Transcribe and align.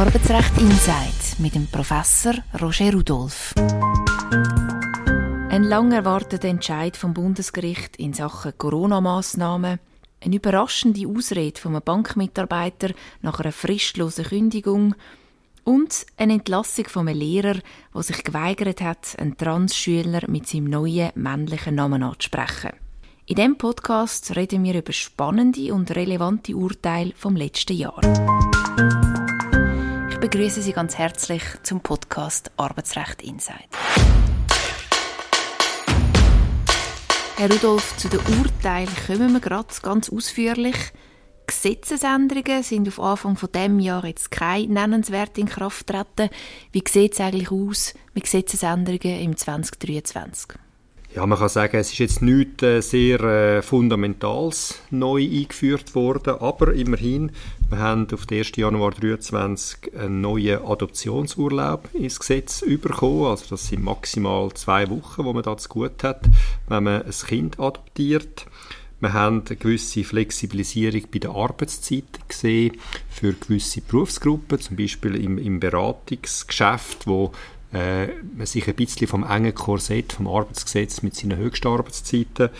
Arbeitsrecht 0.00 0.56
Insight 0.58 1.38
mit 1.40 1.54
dem 1.54 1.66
Professor 1.66 2.32
Roger 2.58 2.90
Rudolph. 2.94 3.52
Ein 5.50 5.64
lang 5.64 5.92
erwarteter 5.92 6.48
Entscheid 6.48 6.96
vom 6.96 7.12
Bundesgericht 7.12 7.96
in 7.96 8.14
Sachen 8.14 8.56
Corona-Massnahmen, 8.56 9.78
eine 10.24 10.36
überraschende 10.36 11.06
Ausrede 11.06 11.60
von 11.60 11.72
einem 11.72 11.84
Bankmitarbeiter 11.84 12.94
nach 13.20 13.40
einer 13.40 13.52
fristlosen 13.52 14.24
Kündigung 14.24 14.94
und 15.64 16.06
eine 16.16 16.32
Entlassung 16.32 16.86
von 16.86 17.06
einem 17.06 17.18
Lehrer, 17.18 17.58
der 17.94 18.02
sich 18.02 18.24
geweigert 18.24 18.80
hat, 18.80 19.18
einen 19.18 19.36
Transschüler 19.36 20.22
mit 20.30 20.48
seinem 20.48 20.70
neuen 20.70 21.10
männlichen 21.14 21.74
Namen 21.74 22.02
anzusprechen. 22.02 22.70
In 23.26 23.36
diesem 23.36 23.58
Podcast 23.58 24.34
reden 24.34 24.64
wir 24.64 24.78
über 24.78 24.94
spannende 24.94 25.74
und 25.74 25.94
relevante 25.94 26.56
Urteile 26.56 27.12
vom 27.14 27.36
letzten 27.36 27.76
Jahr. 27.76 28.00
Begrüße 30.30 30.62
Sie 30.62 30.72
ganz 30.72 30.96
herzlich 30.96 31.42
zum 31.64 31.80
Podcast 31.80 32.52
Arbeitsrecht 32.56 33.20
Insight. 33.20 33.66
Herr 37.36 37.50
Rudolph, 37.50 37.96
zu 37.96 38.08
den 38.08 38.20
Urteilen 38.38 38.88
kommen 39.08 39.32
wir 39.32 39.40
gerade 39.40 39.74
ganz 39.82 40.08
ausführlich. 40.08 40.76
Gesetzesänderungen 41.48 42.62
sind 42.62 42.86
auf 42.86 43.00
Anfang 43.00 43.36
von 43.36 43.50
dem 43.50 43.80
Jahr 43.80 44.04
jetzt 44.04 44.30
kein 44.30 44.68
nennenswert 44.68 45.36
in 45.36 45.46
Kraft 45.46 45.88
treten. 45.88 46.30
Wie 46.70 46.84
sieht 46.86 47.14
es 47.14 47.20
eigentlich 47.20 47.50
aus 47.50 47.94
mit 48.14 48.22
Gesetzesänderungen 48.22 49.20
im 49.20 49.36
2023? 49.36 50.60
Ja, 51.12 51.26
man 51.26 51.40
kann 51.40 51.48
sagen, 51.48 51.76
es 51.76 51.90
ist 51.90 51.98
jetzt 51.98 52.22
nichts 52.22 52.62
äh, 52.62 52.80
sehr 52.82 53.20
äh, 53.20 53.62
Fundamentales 53.62 54.80
neu 54.90 55.24
eingeführt 55.24 55.96
worden, 55.96 56.36
aber 56.38 56.72
immerhin, 56.72 57.32
wir 57.70 57.78
haben 57.78 58.08
auf 58.12 58.26
den 58.26 58.38
1. 58.38 58.56
Januar 58.56 58.92
2023 58.92 59.94
einen 59.96 60.20
neuen 60.20 60.64
Adoptionsurlaub 60.64 61.88
ins 61.94 62.18
Gesetz 62.18 62.64
bekommen. 62.66 63.26
Also 63.26 63.44
das 63.50 63.68
sind 63.68 63.84
maximal 63.84 64.52
zwei 64.54 64.90
Wochen, 64.90 65.24
wo 65.24 65.32
man 65.32 65.44
das 65.44 65.68
gut 65.68 66.02
hat, 66.02 66.28
wenn 66.68 66.82
man 66.82 67.02
ein 67.02 67.10
Kind 67.10 67.60
adoptiert. 67.60 68.46
Wir 68.98 69.12
haben 69.12 69.44
eine 69.46 69.56
gewisse 69.56 70.02
Flexibilisierung 70.02 71.02
bei 71.12 71.20
den 71.20 71.30
Arbeitszeiten 71.30 72.22
gesehen 72.28 72.76
für 73.08 73.32
gewisse 73.32 73.80
Berufsgruppen, 73.82 74.60
zum 74.60 74.76
Beispiel 74.76 75.14
im, 75.14 75.38
im 75.38 75.60
Beratungsgeschäft, 75.60 77.06
wo 77.06 77.32
äh, 77.72 78.08
man 78.36 78.46
sich 78.46 78.66
ein 78.66 78.74
bisschen 78.74 79.06
vom 79.06 79.24
engen 79.24 79.54
Korsett 79.54 80.12
vom 80.12 80.26
Arbeitsgesetz 80.26 81.02
mit 81.02 81.14
seinen 81.14 81.38
Höchstarbeitszeiten 81.38 82.50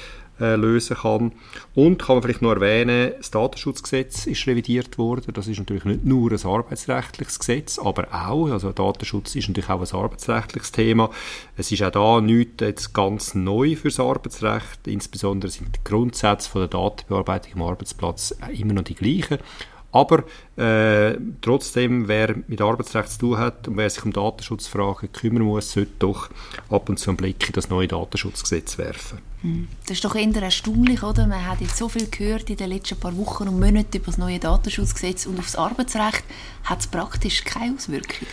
äh, 0.41 0.57
lösen 0.57 0.97
kann. 0.97 1.33
Und 1.75 2.03
kann 2.03 2.17
man 2.17 2.23
vielleicht 2.23 2.43
noch 2.43 2.53
erwähnen, 2.53 3.13
das 3.19 3.31
Datenschutzgesetz 3.31 4.27
ist 4.27 4.47
revidiert 4.47 4.99
worden. 4.99 5.33
Das 5.35 5.47
ist 5.47 5.59
natürlich 5.59 5.85
nicht 5.85 6.05
nur 6.05 6.33
ein 6.33 6.45
arbeitsrechtliches 6.45 7.39
Gesetz, 7.39 7.79
aber 7.79 8.09
auch, 8.13 8.51
also 8.51 8.73
Datenschutz 8.73 9.35
ist 9.37 9.49
natürlich 9.49 9.71
auch 9.71 9.81
ein 9.81 9.99
arbeitsrechtliches 9.99 10.73
Thema. 10.73 11.11
Es 11.57 11.71
ist 11.71 11.83
auch 11.83 11.91
da 11.91 12.21
nichts 12.21 12.61
jetzt 12.61 12.93
ganz 12.95 13.35
neu 13.35 13.77
fürs 13.77 14.01
Arbeitsrecht. 14.01 14.87
Insbesondere 14.87 15.51
sind 15.51 15.77
die 15.77 15.85
Grundsätze 15.85 16.49
von 16.49 16.63
der 16.63 16.69
Datenbearbeitung 16.69 17.55
am 17.55 17.63
Arbeitsplatz 17.63 18.35
immer 18.53 18.75
noch 18.75 18.85
die 18.85 18.95
gleichen. 18.95 19.39
Aber 19.93 20.25
äh, 20.57 21.17
trotzdem, 21.41 22.07
wer 22.07 22.37
mit 22.47 22.61
Arbeitsrecht 22.61 23.11
zu 23.11 23.19
tun 23.19 23.39
hat 23.39 23.67
und 23.67 23.77
wer 23.77 23.91
sich 23.91 24.05
um 24.05 24.13
Datenschutzfragen 24.13 25.13
kümmern 25.13 25.43
muss, 25.43 25.73
sollte 25.73 25.93
doch 25.99 26.31
ab 26.69 26.89
und 26.89 26.99
zu 26.99 27.11
einen 27.11 27.17
Blick 27.17 27.49
in 27.49 27.53
das 27.55 27.71
neue 27.71 27.89
Datenschutzgesetz 27.89 28.79
werfen. 28.79 29.19
Hm. 29.43 29.69
Das 29.83 29.93
ist 29.93 30.05
doch 30.05 30.15
eher 30.15 30.43
erstaunlich, 30.43 31.03
oder? 31.03 31.27
Man 31.27 31.45
hat 31.45 31.61
jetzt 31.61 31.77
so 31.77 31.89
viel 31.89 32.09
gehört 32.09 32.51
in 32.51 32.57
den 32.57 32.71
letzten 32.71 33.01
paar 33.01 33.17
Wochen 33.17 33.49
und 33.49 33.59
Monaten 33.59 33.97
über 33.97 34.07
das 34.07 34.19
neue 34.19 34.39
Datenschutzgesetz 34.39 35.27
und 35.27 35.39
aufs 35.39 35.57
Arbeitsrecht 35.57 36.25
hat 36.65 36.81
es 36.81 36.87
praktisch 36.87 37.43
keine 37.43 37.75
Auswirkung. 37.75 38.29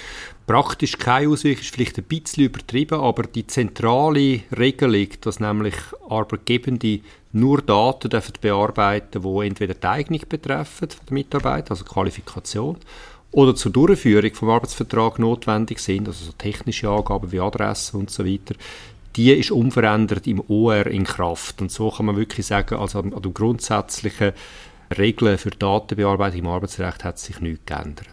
Praktisch 0.46 0.98
keine 0.98 1.30
Auswirkung 1.30 1.62
ist 1.62 1.74
vielleicht 1.74 1.98
ein 1.98 2.04
bisschen 2.04 2.46
übertrieben, 2.46 3.00
aber 3.00 3.24
die 3.24 3.48
zentrale 3.48 4.42
Regelung, 4.58 5.08
dass 5.22 5.40
nämlich 5.40 5.76
Arbeitgebende 6.08 7.00
nur 7.40 7.62
Daten 7.62 8.10
dürfen 8.10 8.34
bearbeiten 8.42 9.22
die 9.22 9.48
entweder 9.48 9.74
die 9.74 9.88
Eignung 9.88 10.22
betreffen 10.28 10.90
der 10.90 11.14
Mitarbeiter, 11.14 11.72
also 11.72 11.86
Qualifikation, 11.86 12.78
oder 13.32 13.56
zur 13.56 13.72
Durchführung 13.72 14.34
vom 14.34 14.50
Arbeitsvertrag 14.50 15.20
notwendig 15.20 15.80
sind, 15.80 16.08
also 16.08 16.26
so 16.26 16.32
technische 16.38 16.90
Angaben 16.90 17.32
wie 17.32 17.40
Adresse 17.40 17.98
und 17.98 18.10
so 18.10 18.26
weiter, 18.26 18.56
die 19.16 19.32
ist 19.32 19.52
unverändert 19.52 20.28
im 20.28 20.42
OR 20.48 20.88
in 20.88 21.04
Kraft. 21.04 21.62
Und 21.62 21.72
so 21.72 21.90
kann 21.90 22.06
man 22.06 22.18
wirklich 22.18 22.46
sagen, 22.46 22.76
also 22.76 23.00
an, 23.00 23.12
den 23.12 23.34
grundsätzlichen 23.34 24.34
Regeln 24.98 25.38
für 25.38 25.50
Datenbearbeitung 25.50 26.40
im 26.40 26.48
Arbeitsrecht 26.48 27.04
hat 27.04 27.20
sich 27.20 27.40
nichts 27.40 27.66
geändert. 27.66 28.08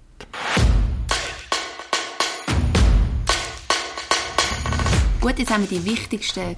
Gut, 5.21 5.39
jetzt 5.39 5.53
haben 5.53 5.69
wir 5.69 5.79
die 5.79 5.87
wichtigsten 5.87 6.55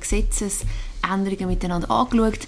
Gesetzesänderungen 1.06 1.48
miteinander 1.48 1.90
angeschaut. 1.90 2.46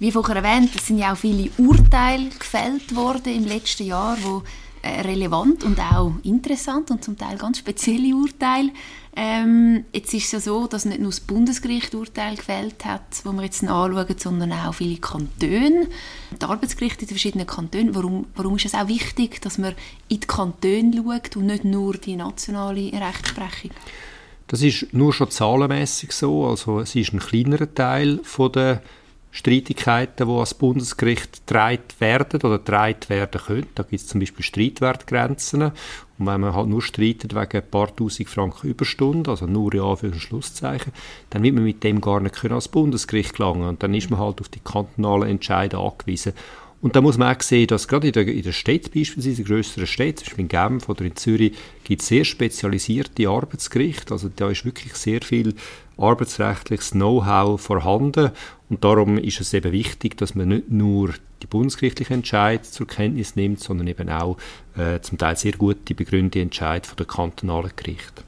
Wie 0.00 0.12
vorher 0.12 0.36
erwähnt, 0.36 0.70
es 0.76 0.86
sind 0.86 0.98
ja 0.98 1.12
auch 1.12 1.16
viele 1.16 1.50
Urteile 1.58 2.28
gefällt 2.28 2.94
worden 2.94 3.34
im 3.34 3.46
letzten 3.46 3.84
Jahr, 3.84 4.16
wo 4.22 4.42
äh, 4.80 5.00
relevant 5.00 5.64
und 5.64 5.80
auch 5.80 6.12
interessant 6.22 6.92
und 6.92 7.02
zum 7.02 7.18
Teil 7.18 7.36
ganz 7.36 7.58
spezielle 7.58 8.14
Urteile. 8.14 8.70
Ähm, 9.16 9.84
jetzt 9.92 10.14
ist 10.14 10.26
es 10.26 10.32
ja 10.32 10.40
so, 10.40 10.68
dass 10.68 10.84
nicht 10.84 11.00
nur 11.00 11.10
das 11.10 11.18
Bundesgericht 11.18 11.96
Urteil 11.96 12.36
gefällt 12.36 12.84
hat, 12.84 13.22
wo 13.24 13.32
wir 13.32 13.42
jetzt 13.42 13.64
anschauen, 13.64 14.06
sondern 14.16 14.52
auch 14.52 14.74
viele 14.74 14.98
Kantone, 14.98 15.88
die 16.30 16.44
Arbeitsgerichte 16.44 17.00
in 17.00 17.08
den 17.08 17.14
verschiedenen 17.14 17.46
Kantonen. 17.48 17.96
Warum, 17.96 18.26
warum 18.36 18.54
ist 18.54 18.66
es 18.66 18.74
auch 18.74 18.86
wichtig, 18.86 19.40
dass 19.42 19.58
man 19.58 19.74
in 20.06 20.20
die 20.20 20.26
Kantone 20.28 20.92
schaut 20.94 21.36
und 21.36 21.46
nicht 21.46 21.64
nur 21.64 21.94
die 21.94 22.14
nationale 22.14 22.92
Rechtsprechung? 22.92 23.72
Das 24.48 24.62
ist 24.62 24.92
nur 24.94 25.12
schon 25.12 25.30
zahlenmäßig 25.30 26.12
so. 26.12 26.46
Also 26.46 26.80
es 26.80 26.94
ist 26.94 27.12
ein 27.12 27.20
kleinerer 27.20 27.72
Teil 27.72 28.20
von 28.22 28.50
der 28.50 28.82
Streitigkeiten, 29.30 30.26
die 30.26 30.32
ans 30.32 30.54
Bundesgericht 30.54 31.46
getragen 31.46 31.82
werden 31.98 32.40
oder 32.40 32.58
getragen 32.58 33.08
werden 33.08 33.40
können. 33.40 33.66
Da 33.74 33.82
gibt 33.82 34.00
es 34.00 34.06
zum 34.06 34.20
Beispiel 34.20 34.42
Streitwertgrenzen. 34.42 35.62
Und 35.62 35.72
wenn 36.26 36.40
man 36.40 36.54
halt 36.54 36.68
nur 36.68 36.80
streitet 36.80 37.34
wegen 37.34 37.58
ein 37.58 37.70
paar 37.70 37.94
tausend 37.94 38.28
Franken 38.30 38.68
Überstunden, 38.68 39.30
also 39.30 39.46
nur 39.46 39.74
Ja 39.74 39.94
für 39.96 40.06
ein 40.06 40.18
Schlusszeichen, 40.18 40.92
dann 41.28 41.42
wird 41.42 41.54
man 41.54 41.64
mit 41.64 41.84
dem 41.84 42.00
gar 42.00 42.20
nicht 42.20 42.36
können 42.36 42.54
ans 42.54 42.68
Bundesgericht 42.68 43.36
gelangen. 43.36 43.68
Und 43.68 43.82
dann 43.82 43.92
ist 43.92 44.08
man 44.08 44.18
halt 44.18 44.40
auf 44.40 44.48
die 44.48 44.60
kantonalen 44.60 45.28
Entscheide 45.28 45.76
angewiesen. 45.76 46.32
Und 46.80 46.94
da 46.94 47.00
muss 47.00 47.18
man 47.18 47.34
auch 47.34 47.40
sehen, 47.42 47.66
dass 47.66 47.88
gerade 47.88 48.06
in 48.06 48.12
der, 48.12 48.28
in 48.28 48.42
der 48.42 48.52
Stadt 48.52 48.92
beispielsweise, 48.94 49.42
in 49.42 49.48
grösseren 49.48 49.86
Städten, 49.86 50.18
zum 50.18 50.24
Beispiel 50.26 50.44
in 50.44 50.48
Genf 50.48 50.88
oder 50.88 51.04
in 51.04 51.16
Zürich, 51.16 51.56
gibt 51.82 52.02
es 52.02 52.08
sehr 52.08 52.24
spezialisierte 52.24 53.28
Arbeitsgerichte. 53.28 54.14
Also 54.14 54.30
da 54.34 54.48
ist 54.48 54.64
wirklich 54.64 54.94
sehr 54.94 55.20
viel 55.22 55.54
arbeitsrechtliches 55.96 56.92
Know-how 56.92 57.60
vorhanden. 57.60 58.30
Und 58.68 58.84
darum 58.84 59.18
ist 59.18 59.40
es 59.40 59.52
eben 59.54 59.72
wichtig, 59.72 60.16
dass 60.18 60.36
man 60.36 60.48
nicht 60.48 60.70
nur 60.70 61.14
die 61.42 61.46
bundesgerichtlichen 61.48 62.16
Entscheid 62.16 62.64
zur 62.64 62.86
Kenntnis 62.86 63.34
nimmt, 63.34 63.60
sondern 63.60 63.88
eben 63.88 64.08
auch 64.08 64.36
äh, 64.76 65.00
zum 65.00 65.18
Teil 65.18 65.36
sehr 65.36 65.52
gute 65.52 65.94
begründete 65.94 66.40
Entscheid 66.40 66.86
der 66.96 67.06
kantonalen 67.06 67.72
Gerichte. 67.74 68.22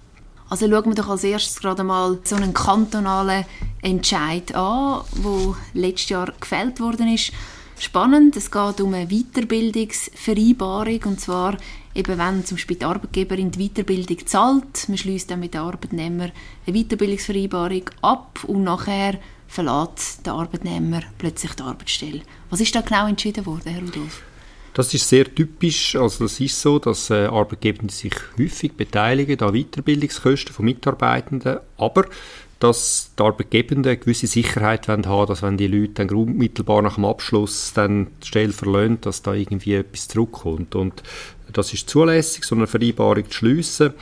Also 0.49 0.69
schauen 0.69 0.87
wir 0.87 0.95
doch 0.97 1.09
als 1.09 1.23
erstes 1.23 1.61
gerade 1.61 1.85
mal 1.85 2.19
so 2.25 2.35
einen 2.35 2.53
kantonalen 2.53 3.45
Entscheid 3.83 4.53
an, 4.57 5.03
wo 5.13 5.55
letztes 5.75 6.09
Jahr 6.09 6.33
gefällt 6.41 6.81
worden 6.81 7.07
ist 7.15 7.33
spannend. 7.83 8.37
Es 8.37 8.51
geht 8.51 8.81
um 8.81 8.95
eine 8.95 9.09
Weiterbildungsvereinbarung 9.09 11.01
und 11.05 11.21
zwar 11.21 11.57
eben 11.95 12.19
wenn 12.19 12.45
zum 12.45 12.57
Beispiel 12.57 12.77
die 12.77 12.85
Arbeitgeberin 12.85 13.51
die 13.51 13.69
Weiterbildung 13.69 14.27
zahlt, 14.27 14.89
man 14.89 14.99
schließt 14.99 15.31
dann 15.31 15.41
mit 15.41 15.55
dem 15.55 15.63
Arbeitnehmer 15.63 16.31
eine 16.67 16.77
Weiterbildungsvereinbarung 16.77 17.85
ab 18.03 18.41
und 18.47 18.65
nachher 18.65 19.19
verlässt 19.49 20.25
der 20.27 20.35
Arbeitnehmer 20.35 21.03
plötzlich 21.19 21.53
die 21.55 21.63
Arbeitsstelle. 21.63 22.21
Was 22.51 22.61
ist 22.61 22.75
da 22.75 22.83
genau 22.83 23.09
entschieden 23.09 23.45
worden, 23.47 23.73
Herr 23.73 23.83
Rudolph? 23.83 24.23
Das 24.75 24.95
ist 24.95 25.09
sehr 25.09 25.35
typisch. 25.35 25.97
Also 25.97 26.25
das 26.25 26.39
ist 26.39 26.61
so, 26.61 26.79
dass 26.79 27.11
äh, 27.11 27.27
Arbeitgeber 27.27 27.89
sich 27.91 28.15
häufig 28.39 28.73
beteiligen 28.75 29.41
an 29.41 29.53
Weiterbildungskosten 29.53 30.55
von 30.55 30.65
Mitarbeitenden, 30.65 31.59
aber 31.77 32.05
dass 32.61 33.13
die 33.19 33.23
Arbeitgebenden 33.23 33.91
eine 33.91 33.97
gewisse 33.99 34.27
Sicherheit 34.27 34.87
haben 34.87 35.07
wollen, 35.07 35.27
dass 35.27 35.43
wenn 35.43 35.57
die 35.57 35.67
Leute 35.67 35.95
dann 35.95 36.11
unmittelbar 36.11 36.83
nach 36.83 36.97
dem 36.97 37.07
Abschluss 37.07 37.73
dann 37.73 38.09
die 38.23 38.29
Stelle 38.29 38.53
verlassen, 38.53 39.01
dass 39.01 39.23
da 39.23 39.33
irgendwie 39.33 39.75
etwas 39.75 40.09
zurückkommt. 40.09 40.75
Und 40.75 41.03
das 41.53 41.73
ist 41.73 41.89
zulässig, 41.89 42.45
so 42.45 42.55
eine 42.55 42.67
Vereinbarung 42.67 43.25
zu 43.31 43.39
schliessen. 43.39 43.95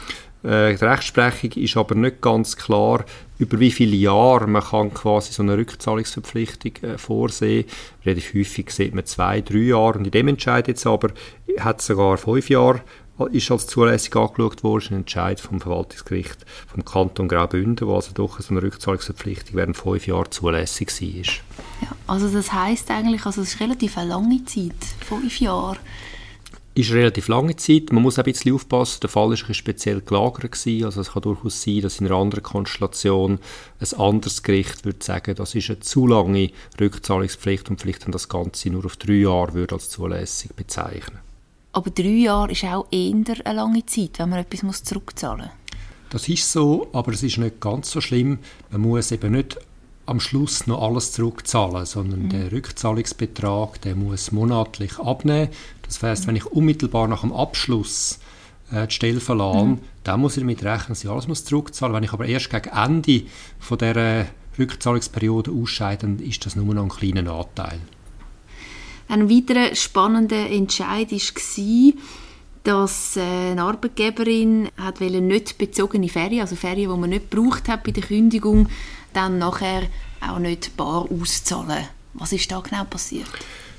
Äh, 0.42 0.74
die 0.74 0.84
Rechtsprechung 0.84 1.52
ist 1.52 1.76
aber 1.76 1.94
nicht 1.94 2.20
ganz 2.20 2.56
klar, 2.56 3.04
über 3.38 3.60
wie 3.60 3.70
viele 3.70 3.96
Jahre 3.96 4.48
man 4.48 4.62
kann 4.62 4.92
quasi 4.92 5.32
so 5.32 5.44
eine 5.44 5.56
Rückzahlungsverpflichtung 5.56 6.72
äh, 6.82 6.98
vorsehen. 6.98 7.64
Relativ 8.04 8.34
häufig 8.34 8.70
sieht 8.70 8.94
man 8.94 9.06
zwei, 9.06 9.40
drei 9.40 9.58
Jahre 9.58 9.98
und 9.98 10.06
in 10.06 10.10
dem 10.10 10.28
Entscheid 10.28 10.66
jetzt 10.66 10.86
aber 10.86 11.10
hat 11.60 11.80
es 11.80 11.86
sogar 11.86 12.16
fünf 12.18 12.50
Jahre 12.50 12.82
ist 13.26 13.50
als 13.50 13.66
zulässig 13.66 14.14
angeschaut 14.16 14.62
worden, 14.62 14.88
ein 14.90 14.96
Entscheid 14.98 15.40
vom 15.40 15.60
Verwaltungsgericht 15.60 16.46
vom 16.66 16.84
Kanton 16.84 17.28
Graubünden, 17.28 17.88
wo 17.88 17.96
also 17.96 18.12
doch 18.14 18.40
so 18.40 18.50
eine 18.50 18.62
Rückzahlungsverpflichtung 18.62 19.56
während 19.56 19.76
fünf 19.76 20.06
Jahren 20.06 20.30
zulässig 20.30 20.88
war. 20.88 21.24
Ja, 21.82 21.96
also 22.06 22.28
das 22.28 22.52
heißt 22.52 22.90
eigentlich, 22.90 23.26
also 23.26 23.42
es 23.42 23.54
ist 23.54 23.60
relativ 23.60 23.98
eine 23.98 24.10
lange 24.10 24.44
Zeit, 24.44 24.72
fünf 25.00 25.40
Jahre. 25.40 25.78
ist 26.74 26.92
relativ 26.92 27.26
lange 27.26 27.56
Zeit. 27.56 27.90
Man 27.92 28.04
muss 28.04 28.18
ein 28.18 28.24
bisschen 28.24 28.54
aufpassen, 28.54 29.00
der 29.00 29.10
Fall 29.10 29.30
war 29.30 29.36
speziell 29.36 30.00
gelagert. 30.00 30.52
Gewesen. 30.52 30.84
Also 30.84 31.00
es 31.00 31.12
kann 31.12 31.22
durchaus 31.22 31.60
sein, 31.60 31.80
dass 31.80 31.98
in 31.98 32.06
einer 32.06 32.16
anderen 32.16 32.44
Konstellation 32.44 33.40
ein 33.80 33.98
anderes 33.98 34.44
Gericht 34.44 34.84
würde 34.84 35.04
sagen, 35.04 35.34
das 35.34 35.56
ist 35.56 35.70
eine 35.70 35.80
zu 35.80 36.06
lange 36.06 36.50
Rückzahlungspflicht 36.80 37.68
und 37.68 37.80
vielleicht 37.80 38.04
dann 38.04 38.12
das 38.12 38.28
Ganze 38.28 38.70
nur 38.70 38.84
auf 38.84 38.96
drei 38.96 39.14
Jahre 39.14 39.54
würde 39.54 39.74
als 39.74 39.90
zulässig 39.90 40.54
bezeichnen. 40.54 41.18
Aber 41.72 41.90
drei 41.90 42.08
Jahre 42.08 42.52
ist 42.52 42.64
auch 42.64 42.86
eher 42.90 43.12
eine 43.12 43.56
lange 43.56 43.86
Zeit, 43.86 44.18
wenn 44.18 44.30
man 44.30 44.40
etwas 44.40 44.82
zurückzahlen 44.82 45.46
muss. 45.46 45.68
Das 46.10 46.28
ist 46.28 46.50
so, 46.50 46.88
aber 46.92 47.12
es 47.12 47.22
ist 47.22 47.38
nicht 47.38 47.60
ganz 47.60 47.90
so 47.90 48.00
schlimm. 48.00 48.38
Man 48.70 48.80
muss 48.80 49.12
eben 49.12 49.32
nicht 49.32 49.58
am 50.06 50.20
Schluss 50.20 50.66
noch 50.66 50.80
alles 50.80 51.12
zurückzahlen, 51.12 51.84
sondern 51.84 52.24
mhm. 52.24 52.28
der 52.30 52.50
Rückzahlungsbetrag, 52.50 53.80
der 53.82 53.94
muss 53.94 54.32
monatlich 54.32 54.98
abnehmen. 54.98 55.50
Das 55.82 56.02
heißt, 56.02 56.26
wenn 56.26 56.36
ich 56.36 56.46
unmittelbar 56.46 57.08
nach 57.08 57.20
dem 57.20 57.32
Abschluss 57.32 58.18
äh, 58.72 58.86
die 58.86 58.94
Stelle 58.94 59.20
verlasse, 59.20 59.66
mhm. 59.66 59.78
dann 60.04 60.20
muss 60.20 60.38
ich 60.38 60.42
damit 60.42 60.64
rechnen, 60.64 60.88
dass 60.88 61.04
ich 61.04 61.10
alles 61.10 61.28
muss 61.28 61.44
zurückzahlen 61.44 61.92
muss. 61.92 61.98
Wenn 61.98 62.04
ich 62.04 62.12
aber 62.14 62.24
erst 62.24 62.48
gegen 62.48 62.70
Ende 62.70 63.24
von 63.58 63.76
dieser 63.76 64.26
Rückzahlungsperiode 64.58 65.50
ausscheide, 65.50 66.06
dann 66.06 66.18
ist 66.20 66.46
das 66.46 66.56
nur 66.56 66.74
noch 66.74 66.84
ein 66.84 66.88
kleiner 66.88 67.34
Anteil. 67.34 67.78
Ein 69.08 69.30
weiterer 69.30 69.74
spannender 69.74 70.50
Entscheid 70.50 71.10
war, 71.10 71.92
dass 72.64 73.16
äh, 73.16 73.20
eine 73.20 73.62
Arbeitgeberin 73.62 74.68
hat 74.76 75.00
nicht 75.00 75.56
bezogene 75.56 76.08
Ferien, 76.08 76.42
also 76.42 76.56
Ferien, 76.56 76.90
die 76.90 77.00
man 77.00 77.10
nicht 77.10 77.30
gebraucht 77.30 77.68
hat 77.68 77.84
bei 77.84 77.92
der 77.92 78.02
Kündigung, 78.02 78.68
dann 79.14 79.38
nachher 79.38 79.84
auch 80.20 80.38
nicht 80.38 80.76
bar 80.76 81.08
auszahlen. 81.10 81.86
Was 82.14 82.32
ist 82.32 82.50
da 82.52 82.60
genau 82.60 82.84
passiert? 82.84 83.28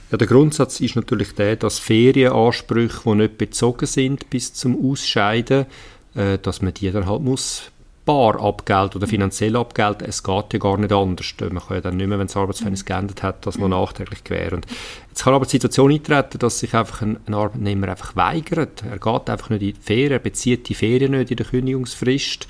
Ja, 0.10 0.18
der 0.18 0.28
Grundsatz 0.28 0.80
ist 0.80 0.96
natürlich 0.96 1.36
der, 1.36 1.56
dass 1.56 1.78
Ferienansprüche, 1.78 3.02
die 3.06 3.16
nicht 3.16 3.38
bezogen 3.38 3.86
sind 3.86 4.30
bis 4.32 4.54
zum 4.56 4.84
Ausscheiden, 4.84 5.68
äh, 6.16 6.40
dass 6.40 6.64
man 6.64 6.74
die 6.74 6.92
dann 6.92 7.06
halt 7.06 7.22
muss 7.22 7.72
bar 8.10 8.42
abgelten 8.42 8.98
oder 8.98 9.06
finanziell 9.06 9.56
abgelten. 9.56 10.08
Es 10.10 10.24
geht 10.24 10.54
ja 10.54 10.58
gar 10.58 10.80
nicht 10.80 10.92
anders. 10.92 11.36
Man 11.42 11.60
kann 11.60 11.78
ja 11.78 11.82
dann 11.82 11.98
nicht 11.98 12.08
mehr, 12.08 12.18
wenn 12.18 12.26
das 12.26 12.36
Arbeitsverhältnis 12.36 12.84
geändert 12.84 13.22
hat, 13.22 13.46
das 13.46 13.60
noch 13.60 13.68
nachträglich 13.68 14.24
gewähren. 14.24 14.62
Jetzt 15.10 15.24
kann 15.24 15.36
aber 15.36 15.46
die 15.46 15.52
Situation 15.52 15.92
eintreten, 15.92 16.40
dass 16.40 16.58
sich 16.58 16.74
einfach 16.74 17.04
ein, 17.04 17.20
ein, 17.28 17.36
Arbeitnehmer 17.36 17.90
einfach 17.90 18.16
weigert. 18.16 18.84
Er 18.84 18.98
geht 18.98 19.30
einfach 19.30 19.52
nicht 19.52 19.62
in 19.62 19.74
die 19.76 19.80
Ferien, 19.80 20.14
er 20.14 20.20
bezieht 20.20 20.68
die 20.70 20.74
Ferien 20.74 21.12
nicht 21.12 21.30
in 21.30 21.38
der 21.38 21.46
Kündigungsfrist 21.46 22.48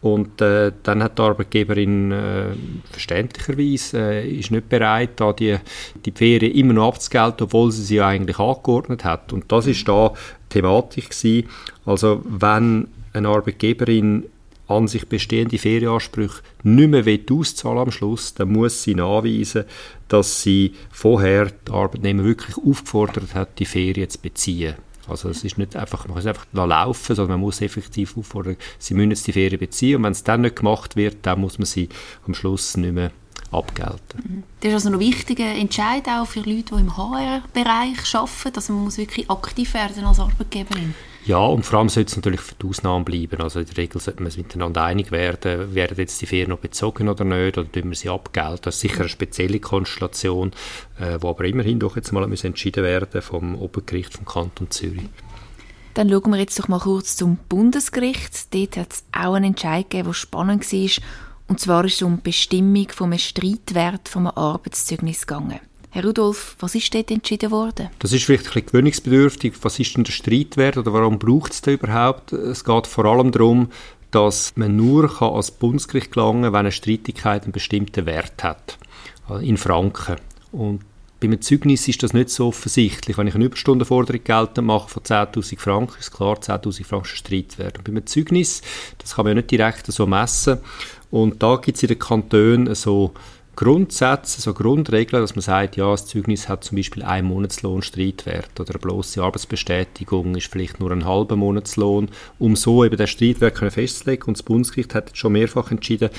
und 0.00 0.40
äh, 0.40 0.72
dann 0.82 1.04
hat 1.04 1.18
die 1.18 1.22
Arbeitgeberin 1.22 2.10
äh, 2.10 2.46
verständlicherweise 2.90 3.98
äh, 3.98 4.28
ist 4.28 4.50
nicht 4.50 4.68
bereit, 4.68 5.10
da 5.20 5.32
die, 5.32 5.56
die 6.04 6.10
Ferien 6.10 6.52
immer 6.52 6.72
noch 6.72 6.88
abzugelten, 6.88 7.44
obwohl 7.44 7.70
sie 7.70 7.84
sie 7.84 8.00
eigentlich 8.00 8.40
angeordnet 8.40 9.04
hat. 9.04 9.32
Und 9.32 9.52
das 9.52 9.68
ist 9.68 9.86
da 9.86 10.14
Thematik 10.48 11.10
gewesen. 11.10 11.48
Also 11.84 12.22
wenn 12.24 12.88
eine 13.12 13.28
Arbeitgeberin 13.28 14.24
an 14.68 14.88
sich 14.88 15.06
bestehende 15.06 15.58
Ferienansprüche 15.58 16.42
nicht 16.62 16.90
mehr 16.90 17.18
auszahlen 17.30 17.78
am 17.78 17.90
Schluss, 17.90 18.34
dann 18.34 18.52
muss 18.52 18.82
sie 18.82 18.94
nachweisen, 18.94 19.64
dass 20.08 20.42
sie 20.42 20.74
vorher 20.90 21.52
die 21.66 21.72
Arbeitnehmer 21.72 22.24
wirklich 22.24 22.56
aufgefordert 22.56 23.34
hat, 23.34 23.58
die 23.58 23.66
Ferien 23.66 24.10
zu 24.10 24.18
beziehen. 24.20 24.74
Also 25.08 25.28
es 25.28 25.44
ist 25.44 25.56
nicht 25.56 25.76
einfach, 25.76 26.08
man 26.08 26.16
kann 26.16 26.18
es 26.18 26.26
einfach 26.26 26.46
laufen, 26.52 27.14
sondern 27.14 27.38
man 27.38 27.40
muss 27.40 27.60
effektiv 27.60 28.16
auffordern, 28.16 28.56
sie 28.78 28.94
müssen 28.94 29.10
jetzt 29.10 29.26
die 29.26 29.32
Ferien 29.32 29.60
beziehen 29.60 29.96
und 29.96 30.02
wenn 30.02 30.12
es 30.12 30.24
dann 30.24 30.40
nicht 30.40 30.56
gemacht 30.56 30.96
wird, 30.96 31.18
dann 31.22 31.40
muss 31.40 31.58
man 31.58 31.66
sie 31.66 31.88
am 32.26 32.34
Schluss 32.34 32.76
nicht 32.76 32.92
mehr 32.92 33.12
abgelten. 33.52 34.22
Mhm. 34.22 34.42
Das 34.60 34.70
ist 34.70 34.74
also 34.74 34.90
ein 34.90 34.98
wichtiger 34.98 35.46
Entscheid 35.46 36.08
auch 36.08 36.26
für 36.26 36.40
Leute, 36.40 36.74
die 36.74 36.80
im 36.80 36.96
HR-Bereich 36.96 38.14
arbeiten, 38.14 38.52
dass 38.52 38.68
man 38.68 38.82
muss 38.82 38.98
wirklich 38.98 39.30
aktiv 39.30 39.74
werden 39.74 40.04
als 40.04 40.18
Arbeitgeberin. 40.18 40.94
Ja, 41.26 41.38
und 41.38 41.66
vor 41.66 41.80
allem 41.80 41.88
sollte 41.88 42.10
es 42.10 42.16
natürlich 42.16 42.40
für 42.40 42.54
die 42.54 42.68
Ausnahmen 42.68 43.04
bleiben. 43.04 43.42
Also 43.42 43.58
in 43.58 43.66
der 43.66 43.76
Regel 43.76 44.00
sollte 44.00 44.22
man 44.22 44.28
es 44.28 44.36
miteinander 44.36 44.84
einig 44.84 45.10
werden, 45.10 45.74
werden 45.74 45.96
jetzt 45.98 46.20
die 46.22 46.26
Ferien 46.26 46.50
noch 46.50 46.60
bezogen 46.60 47.08
oder 47.08 47.24
nicht, 47.24 47.58
oder 47.58 47.70
tun 47.70 47.88
wir 47.88 47.96
sie 47.96 48.08
abgelten. 48.08 48.60
Das 48.62 48.76
ist 48.76 48.82
sicher 48.82 49.00
eine 49.00 49.08
spezielle 49.08 49.58
Konstellation, 49.58 50.52
äh, 51.00 51.18
wo 51.20 51.30
aber 51.30 51.44
immerhin 51.46 51.80
doch 51.80 51.96
jetzt 51.96 52.12
mal 52.12 52.22
entschieden 52.32 52.84
werden 52.84 53.22
vom 53.22 53.56
Obergericht 53.56 54.14
vom 54.14 54.24
Kanton 54.24 54.70
Zürich. 54.70 55.08
Dann 55.94 56.10
schauen 56.10 56.30
wir 56.30 56.38
jetzt 56.38 56.60
doch 56.60 56.68
mal 56.68 56.78
kurz 56.78 57.16
zum 57.16 57.38
Bundesgericht. 57.48 58.54
Dort 58.54 58.76
hat 58.76 58.92
es 58.92 59.04
auch 59.10 59.34
einen 59.34 59.46
Entscheid 59.46 59.90
gegeben, 59.90 60.10
der 60.10 60.14
spannend 60.14 60.72
war. 60.72 60.90
Und 61.48 61.58
zwar 61.58 61.84
ist 61.84 61.94
es 61.94 62.02
um 62.02 62.16
die 62.18 62.22
Bestimmung 62.22 62.88
vom 62.90 63.16
Streitwert 63.18 64.08
vom 64.08 64.28
Arbeitszeugnis 64.28 65.26
gegangen. 65.26 65.58
Herr 65.90 66.04
Rudolf, 66.04 66.56
was 66.60 66.74
ist 66.74 66.94
dort 66.94 67.10
entschieden 67.10 67.50
worden? 67.50 67.88
Das 67.98 68.12
ist 68.12 68.24
vielleicht 68.24 68.46
ein 68.46 68.52
bisschen 68.52 68.66
gewöhnungsbedürftig. 68.66 69.54
Was 69.62 69.78
ist 69.78 69.96
denn 69.96 70.04
der 70.04 70.12
Streitwert 70.12 70.76
oder 70.76 70.92
warum 70.92 71.18
braucht 71.18 71.52
es 71.52 71.62
den 71.62 71.74
überhaupt? 71.74 72.32
Es 72.32 72.64
geht 72.64 72.86
vor 72.86 73.04
allem 73.06 73.32
darum, 73.32 73.70
dass 74.10 74.52
man 74.56 74.76
nur 74.76 75.12
kann 75.12 75.32
als 75.32 75.50
Bundesgericht 75.50 76.12
gelangen 76.12 76.42
kann, 76.42 76.52
wenn 76.52 76.60
eine 76.60 76.72
Streitigkeit 76.72 77.44
einen 77.44 77.52
bestimmten 77.52 78.06
Wert 78.06 78.42
hat, 78.42 78.78
also 79.28 79.42
in 79.42 79.56
Franken. 79.56 80.16
Und 80.52 80.80
bei 81.18 81.28
einem 81.28 81.40
Zeugnis 81.40 81.88
ist 81.88 82.02
das 82.02 82.12
nicht 82.12 82.28
so 82.28 82.48
offensichtlich. 82.48 83.16
Wenn 83.16 83.26
ich 83.26 83.34
eine 83.34 83.46
Überstundenforderung 83.46 84.22
geltend 84.22 84.66
mache 84.66 84.90
von 84.90 85.02
10'000 85.02 85.58
Franken, 85.58 85.98
ist 85.98 86.12
klar, 86.12 86.36
10'000 86.36 86.84
Franken 86.84 87.06
ist 87.06 87.16
Streitwert. 87.16 87.78
Und 87.78 87.84
bei 87.84 87.90
einem 87.90 88.06
Zeugnis, 88.06 88.60
das 88.98 89.14
kann 89.14 89.24
man 89.24 89.30
ja 89.30 89.34
nicht 89.36 89.50
direkt 89.50 89.86
so 89.86 90.06
messen. 90.06 90.58
Und 91.10 91.42
da 91.42 91.56
gibt 91.56 91.76
es 91.76 91.82
in 91.82 91.88
den 91.88 91.98
Kantonen 91.98 92.74
so 92.74 93.14
Grundsätze, 93.56 94.42
so 94.42 94.52
Grundregeln, 94.52 95.22
dass 95.22 95.34
man 95.34 95.42
sagt, 95.42 95.76
ja, 95.76 95.90
das 95.90 96.06
Zeugnis 96.06 96.46
hat 96.46 96.62
zum 96.62 96.76
Beispiel 96.76 97.02
einen 97.02 97.26
Monatslohn 97.26 97.80
Streitwert 97.80 98.60
oder 98.60 98.74
eine 98.74 98.80
bloße 98.80 99.22
Arbeitsbestätigung 99.22 100.36
ist 100.36 100.52
vielleicht 100.52 100.78
nur 100.78 100.92
ein 100.92 101.06
halber 101.06 101.36
Monatslohn, 101.36 102.10
um 102.38 102.54
so 102.54 102.84
eben 102.84 102.98
den 102.98 103.06
Streitwert 103.06 103.56
festzulegen. 103.72 104.26
Und 104.26 104.36
das 104.36 104.42
Bundesgericht 104.42 104.94
hat 104.94 105.16
schon 105.16 105.32
mehrfach 105.32 105.70
entschieden, 105.70 106.10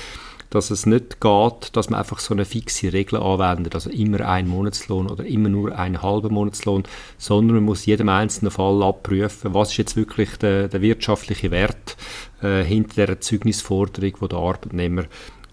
dass 0.50 0.72
es 0.72 0.88
nicht 0.88 1.22
geht, 1.22 1.76
dass 1.76 1.90
man 1.90 2.00
einfach 2.00 2.20
so 2.20 2.34
eine 2.34 2.46
fixe 2.46 2.92
Regel 2.92 3.20
anwendet, 3.20 3.76
also 3.76 3.92
immer 3.92 4.22
ein 4.22 4.48
Monatslohn 4.48 5.08
oder 5.08 5.26
immer 5.26 5.50
nur 5.50 5.78
einen 5.78 6.02
halben 6.02 6.34
Monatslohn, 6.34 6.84
sondern 7.20 7.58
man 7.58 7.66
muss 7.66 7.86
jedem 7.86 8.10
einzelnen 8.10 8.52
Fall 8.52 8.82
abprüfen, 8.82 9.54
was 9.54 9.72
ist 9.72 9.78
jetzt 9.78 9.96
wirklich 9.96 10.38
der, 10.38 10.70
der 10.70 10.82
wirtschaftliche 10.82 11.52
Wert 11.52 11.98
äh, 12.42 12.64
hinter 12.64 13.06
der 13.06 13.22
Zeugnisforderung, 13.22 14.14
wo 14.22 14.28
der 14.28 14.40
Arbeitnehmer 14.40 15.04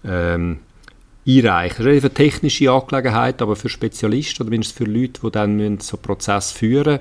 ähm, 0.03 0.59
einreichen. 1.27 1.85
Das 1.85 1.95
ist 1.95 2.03
eine 2.03 2.13
technische 2.13 2.71
Angelegenheit, 2.71 3.41
aber 3.41 3.55
für 3.55 3.69
Spezialisten 3.69 4.43
oder 4.43 4.51
mindestens 4.51 4.77
für 4.77 4.85
Leute, 4.85 5.21
die 5.23 5.31
dann 5.31 5.79
so 5.79 5.97
einen 5.97 6.03
Prozess 6.03 6.51
führen 6.51 6.99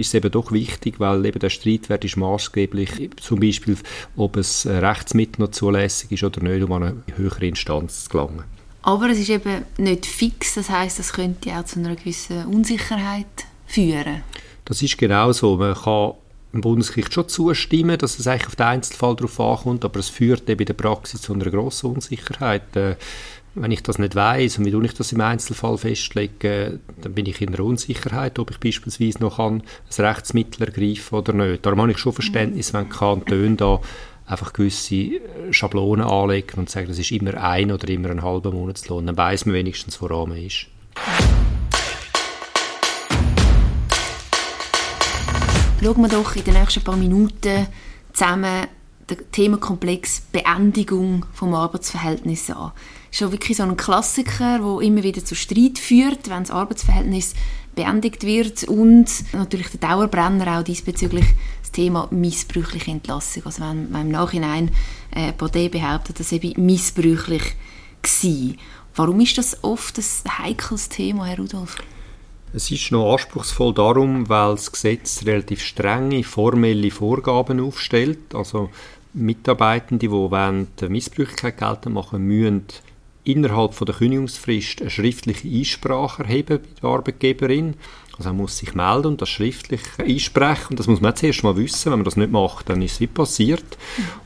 ist 0.00 0.08
es 0.08 0.14
eben 0.14 0.30
doch 0.30 0.50
wichtig, 0.50 0.98
weil 0.98 1.24
eben 1.26 1.38
der 1.38 1.50
Streitwert 1.50 2.04
ist 2.04 2.16
maßgeblich, 2.16 3.10
zum 3.20 3.38
Beispiel, 3.40 3.76
ob 4.16 4.36
es 4.36 4.66
Rechtsmittel 4.66 5.42
noch 5.42 5.50
zulässig 5.50 6.12
ist 6.12 6.24
oder 6.24 6.42
nicht, 6.42 6.62
um 6.62 6.72
an 6.72 6.82
eine 6.82 7.02
höhere 7.16 7.46
Instanz 7.46 8.04
zu 8.04 8.10
gelangen. 8.10 8.44
Aber 8.82 9.10
es 9.10 9.18
ist 9.18 9.28
eben 9.28 9.62
nicht 9.76 10.06
fix, 10.06 10.54
das 10.54 10.70
heißt, 10.70 10.98
es 11.00 11.12
könnte 11.12 11.50
auch 11.50 11.64
zu 11.64 11.78
einer 11.78 11.94
gewissen 11.94 12.46
Unsicherheit 12.46 13.26
führen. 13.66 14.22
Das 14.64 14.80
ist 14.80 14.96
genau 14.96 15.32
so. 15.32 15.56
Man 15.56 15.74
kann 15.74 16.14
dem 16.52 16.60
Bundesgericht 16.60 17.14
schon 17.14 17.28
zustimmen, 17.28 17.98
dass 17.98 18.18
es 18.18 18.26
eigentlich 18.26 18.48
auf 18.48 18.56
den 18.56 18.66
Einzelfall 18.66 19.16
darauf 19.16 19.38
ankommt, 19.40 19.84
aber 19.84 20.00
es 20.00 20.08
führt 20.08 20.48
eben 20.48 20.60
in 20.60 20.66
der 20.66 20.74
Praxis 20.74 21.22
zu 21.22 21.32
einer 21.32 21.50
grossen 21.50 21.92
Unsicherheit. 21.94 22.76
Äh, 22.76 22.96
wenn 23.54 23.72
ich 23.72 23.82
das 23.82 23.98
nicht 23.98 24.14
weiß 24.14 24.58
und 24.58 24.64
wie 24.64 24.86
ich 24.86 24.94
das 24.94 25.12
im 25.12 25.20
Einzelfall 25.20 25.76
festlege, 25.76 26.78
dann 27.00 27.14
bin 27.14 27.26
ich 27.26 27.40
in 27.40 27.48
einer 27.48 27.64
Unsicherheit, 27.64 28.38
ob 28.38 28.50
ich 28.52 28.58
beispielsweise 28.58 29.18
noch 29.18 29.40
ein 29.40 29.64
Rechtsmittel 29.98 30.66
ergreifen 30.66 31.18
oder 31.18 31.32
nicht. 31.32 31.66
Darum 31.66 31.80
habe 31.80 31.90
ich 31.90 31.98
schon 31.98 32.12
Verständnis, 32.12 32.72
wenn 32.72 32.88
Kantone 32.88 33.56
da 33.56 33.80
einfach 34.26 34.52
gewisse 34.52 34.94
äh, 34.94 35.18
Schablonen 35.52 36.06
anlegen 36.06 36.60
und 36.60 36.70
sagen, 36.70 36.88
das 36.88 36.98
ist 36.98 37.10
immer 37.10 37.34
ein 37.42 37.72
oder 37.72 37.88
immer 37.88 38.10
ein 38.10 38.22
halber 38.22 38.52
Monatslohn. 38.52 39.06
Dann 39.06 39.16
weiß 39.16 39.46
man 39.46 39.54
wenigstens, 39.56 40.00
woran 40.00 40.30
man 40.30 40.38
ist. 40.38 40.66
Schauen 45.82 46.02
wir 46.02 46.08
doch 46.08 46.36
in 46.36 46.44
den 46.44 46.54
nächsten 46.54 46.82
paar 46.82 46.96
Minuten 46.96 47.66
zusammen 48.12 48.66
den 49.08 49.18
Themenkomplex 49.32 50.22
Beendigung 50.32 51.26
vom 51.32 51.54
Arbeitsverhältnis 51.54 52.50
an 52.50 52.72
schon 53.10 53.32
wirklich 53.32 53.56
so 53.56 53.64
ein 53.64 53.76
Klassiker, 53.76 54.58
der 54.58 54.86
immer 54.86 55.02
wieder 55.02 55.24
zu 55.24 55.34
Streit 55.34 55.78
führt, 55.78 56.30
wenn 56.30 56.44
das 56.44 56.50
Arbeitsverhältnis 56.50 57.34
beendigt 57.74 58.24
wird 58.24 58.64
und 58.64 59.08
natürlich 59.32 59.68
der 59.68 59.80
Dauerbrenner 59.80 60.58
auch 60.58 60.64
diesbezüglich 60.64 61.26
das 61.62 61.72
Thema 61.72 62.08
missbräuchliche 62.10 62.90
Entlassung. 62.90 63.44
Also 63.46 63.62
wenn 63.62 63.90
man 63.90 64.02
im 64.02 64.12
Nachhinein 64.12 64.70
äh, 65.12 65.32
Partei 65.32 65.68
behauptet, 65.68 66.20
dass 66.20 66.32
eben 66.32 66.64
missbräuchlich 66.64 67.42
war. 68.02 68.54
Warum 68.96 69.20
ist 69.20 69.38
das 69.38 69.62
oft 69.62 69.98
ein 69.98 70.38
heikles 70.38 70.88
Thema, 70.88 71.26
Herr 71.26 71.38
Rudolf? 71.38 71.76
Es 72.52 72.70
ist 72.70 72.90
noch 72.90 73.12
anspruchsvoll 73.12 73.74
darum, 73.74 74.28
weil 74.28 74.56
das 74.56 74.72
Gesetz 74.72 75.24
relativ 75.24 75.62
strenge 75.62 76.24
formelle 76.24 76.90
Vorgaben 76.90 77.60
aufstellt. 77.60 78.34
Also 78.34 78.70
Mitarbeitende, 79.12 80.06
die 80.06 80.10
wollen 80.10 80.68
Missbräuchlichkeit 80.88 81.58
geltend 81.58 81.94
machen 81.94 82.22
müssen 82.22 82.64
innerhalb 83.24 83.78
der 83.78 83.94
Kündigungsfrist 83.94 84.80
eine 84.80 84.90
schriftliche 84.90 85.46
Einsprache 85.48 86.22
erheben 86.22 86.60
bei 86.62 86.80
der 86.80 86.90
Arbeitgeberin. 86.90 87.74
Also 88.16 88.30
er 88.30 88.34
muss 88.34 88.58
sich 88.58 88.74
melden 88.74 89.08
und 89.08 89.22
das 89.22 89.28
schriftlich 89.28 89.80
einsprechen. 89.98 90.70
Und 90.70 90.80
das 90.80 90.86
muss 90.86 91.00
man 91.00 91.16
zuerst 91.16 91.42
mal 91.42 91.56
wissen. 91.56 91.90
Wenn 91.90 92.00
man 92.00 92.04
das 92.04 92.16
nicht 92.16 92.32
macht, 92.32 92.68
dann 92.68 92.82
ist 92.82 92.94
es 92.94 93.00
wie 93.00 93.06
passiert. 93.06 93.64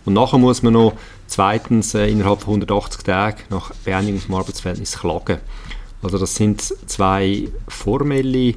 Und 0.04 0.14
nachher 0.14 0.38
muss 0.38 0.62
man 0.62 0.72
noch 0.72 0.94
zweitens 1.26 1.94
äh, 1.94 2.08
innerhalb 2.08 2.40
von 2.40 2.54
180 2.54 3.02
Tagen 3.02 3.42
nach 3.50 3.72
Beendigung 3.84 4.20
des 4.20 4.30
Arbeitsverhältnisses 4.30 5.00
klagen. 5.00 5.38
Also 6.04 6.18
das 6.18 6.34
sind 6.34 6.62
zwei 6.62 7.48
formelle 7.66 8.54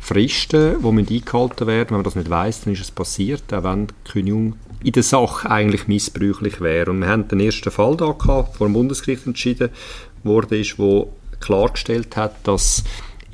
Fristen, 0.00 0.76
die 0.80 1.16
eingehalten 1.16 1.66
werden 1.66 1.90
Wenn 1.90 1.98
man 1.98 2.04
das 2.04 2.16
nicht 2.16 2.30
weiß, 2.30 2.62
dann 2.62 2.72
ist 2.72 2.80
es 2.80 2.90
passiert, 2.90 3.52
auch 3.52 3.64
wenn 3.64 3.88
die 3.88 4.10
Kündigung 4.10 4.54
in 4.82 4.92
der 4.92 5.02
Sache 5.02 5.50
eigentlich 5.50 5.88
missbräuchlich 5.88 6.60
wäre. 6.60 6.90
Und 6.90 7.00
wir 7.00 7.08
haben 7.08 7.28
den 7.28 7.40
ersten 7.40 7.70
Fall 7.70 7.96
da 7.96 8.12
gehabt, 8.12 8.56
vor 8.56 8.66
dem 8.66 8.74
Bundesgericht 8.74 9.26
entschieden 9.26 9.70
wurde, 10.22 10.58
ist, 10.58 10.78
wo 10.78 11.12
klargestellt 11.40 12.16
hat, 12.16 12.34
dass 12.46 12.84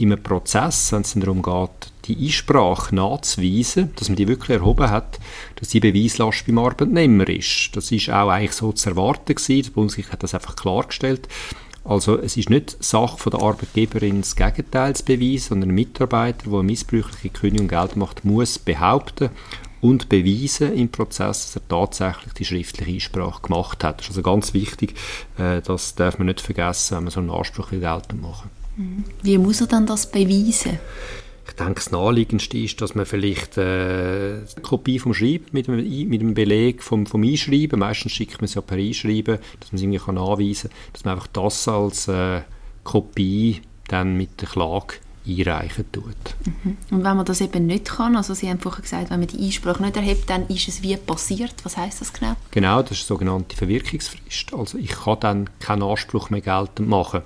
einem 0.01 0.23
Prozess, 0.23 0.93
wenn 0.93 1.03
es 1.03 1.15
darum 1.15 1.43
geht, 1.43 1.93
die 2.07 2.27
Einsprache 2.27 2.95
nachzuweisen, 2.95 3.93
dass 3.97 4.09
man 4.09 4.17
die 4.17 4.29
wirklich 4.29 4.59
erhoben 4.59 4.91
hat, 4.91 5.19
dass 5.57 5.69
die 5.69 5.81
Beweislast 5.81 6.47
beim 6.47 6.59
Arbeitnehmer 6.59 7.29
ist. 7.29 7.71
Das 7.75 7.93
ist 7.93 8.11
auch 8.11 8.29
eigentlich 8.29 8.53
so 8.53 8.73
zu 8.73 8.91
erwarten 8.91 9.35
gewesen. 9.35 9.63
Das 9.63 9.71
Bundesgericht 9.71 10.13
hat 10.13 10.23
das 10.23 10.35
einfach 10.35 10.57
klargestellt. 10.57 11.29
Also 11.85 12.19
es 12.19 12.37
ist 12.37 12.49
nicht 12.49 12.83
Sache 12.83 13.19
von 13.19 13.31
der 13.31 13.43
Arbeitgeberin, 13.43 14.23
das 14.23 14.37
Gegenteil 14.37 14.97
zu 14.97 15.05
beweisen, 15.05 15.49
sondern 15.51 15.71
ein 15.71 15.75
Mitarbeiter, 15.75 16.45
der 16.49 16.53
eine 16.55 16.63
missbräuchliche 16.63 17.29
Kündigung 17.29 17.69
Geld 17.69 17.97
macht, 17.97 18.25
muss 18.25 18.59
behaupten 18.59 19.29
und 19.83 20.09
beweisen 20.09 20.73
im 20.73 20.89
Prozess, 20.89 21.53
dass 21.53 21.57
er 21.57 21.69
tatsächlich 21.69 22.33
die 22.33 22.47
schriftliche 22.47 22.91
Einsprache 22.91 23.43
gemacht 23.43 23.85
hat. 23.85 23.99
Das 23.99 24.07
ist 24.07 24.13
also 24.13 24.23
ganz 24.23 24.55
wichtig, 24.55 24.95
äh, 25.37 25.61
das 25.61 25.95
darf 25.95 26.19
man 26.19 26.27
nicht 26.27 26.41
vergessen, 26.41 26.97
wenn 26.97 27.05
man 27.05 27.11
so 27.11 27.21
einen 27.21 27.31
Anspruch 27.31 27.69
geltend 27.69 28.23
machen 28.23 28.51
mhm. 28.77 29.05
Wie 29.23 29.37
muss 29.37 29.61
er 29.61 29.67
dann 29.67 29.85
das 29.85 30.11
beweisen? 30.11 30.79
Ich 31.47 31.53
denke, 31.55 31.75
das 31.75 31.91
Naheliegendste 31.91 32.59
ist, 32.59 32.81
dass 32.81 32.95
man 32.95 33.07
vielleicht 33.07 33.59
äh, 33.59 33.61
eine 33.63 34.63
Kopie 34.63 34.99
vom 34.99 35.15
Schreiben 35.15 35.47
mit 35.53 35.69
einem, 35.69 36.09
mit 36.09 36.21
einem 36.21 36.35
Beleg 36.35 36.83
vom, 36.83 37.07
vom 37.07 37.23
Einschreiben, 37.23 37.79
meistens 37.79 38.13
schickt 38.13 38.41
man 38.41 38.47
es 38.47 38.55
ja 38.55 38.63
per 38.63 38.79
Einschreiben, 38.79 39.39
dass 39.61 39.73
man 39.73 39.77
es 39.77 39.83
irgendwie 39.83 39.99
kann 39.99 40.19
anweisen 40.19 40.71
kann, 40.71 40.79
dass 40.93 41.05
man 41.05 41.15
einfach 41.15 41.27
das 41.29 41.69
als 41.69 42.09
äh, 42.09 42.41
Kopie 42.83 43.61
dann 43.89 44.17
mit 44.17 44.41
der 44.41 44.49
Klage 44.49 44.95
einreichen 45.27 45.91
tut. 45.91 46.05
Mhm. 46.45 46.77
Und 46.91 47.05
wenn 47.05 47.17
man 47.17 47.25
das 47.25 47.41
eben 47.41 47.67
nicht 47.67 47.87
kann, 47.87 48.17
also 48.17 48.35
Sie 48.35 48.49
haben 48.49 48.61
vorhin 48.61 48.83
gesagt, 48.83 49.11
wenn 49.11 49.21
man 49.21 49.29
die 49.29 49.45
Einsprache 49.45 49.83
nicht 49.83 49.97
erhebt, 49.97 50.29
dann 50.29 50.47
ist 50.49 50.69
es 50.69 50.83
wie 50.83 50.97
passiert. 50.97 51.55
Was 51.65 51.77
heißt 51.77 52.01
das 52.01 52.13
genau? 52.13 52.35
Genau, 52.51 52.83
das 52.83 52.93
ist 52.93 53.03
die 53.03 53.07
sogenannte 53.07 53.57
Verwirkungsfrist. 53.57 54.53
Also 54.55 54.79
ich 54.79 54.91
kann 54.91 55.21
dann 55.21 55.51
keinen 55.61 55.83
Anspruch 55.83 56.31
mehr 56.31 56.43
geltend 56.43 56.89
machen. 56.89 57.23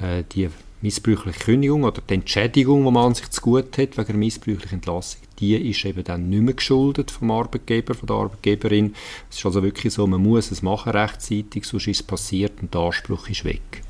Äh, 0.00 0.24
die 0.32 0.48
missbräuchliche 0.84 1.38
Kündigung 1.38 1.84
oder 1.84 2.02
die 2.02 2.14
Entschädigung, 2.14 2.84
die 2.84 2.90
man 2.90 3.06
an 3.06 3.14
sich 3.14 3.30
zu 3.30 3.40
gut 3.40 3.78
hat 3.78 3.96
wegen 3.96 4.08
einer 4.08 4.18
missbräuchlichen 4.18 4.74
Entlassung, 4.74 5.20
die 5.40 5.56
ist 5.56 5.84
eben 5.86 6.04
dann 6.04 6.28
nicht 6.28 6.42
mehr 6.42 6.54
geschuldet 6.54 7.10
vom 7.10 7.30
Arbeitgeber, 7.30 7.94
von 7.94 8.06
der 8.06 8.16
Arbeitgeberin. 8.16 8.94
Es 9.30 9.38
ist 9.38 9.46
also 9.46 9.62
wirklich 9.62 9.94
so, 9.94 10.06
man 10.06 10.22
muss 10.22 10.50
es 10.50 10.60
machen 10.60 10.92
rechtzeitig, 10.92 11.64
sonst 11.64 11.88
ist 11.88 12.00
es 12.00 12.06
passiert 12.06 12.52
und 12.60 12.74
der 12.74 12.82
Anspruch 12.82 13.28
ist 13.30 13.46
weg. 13.46 13.82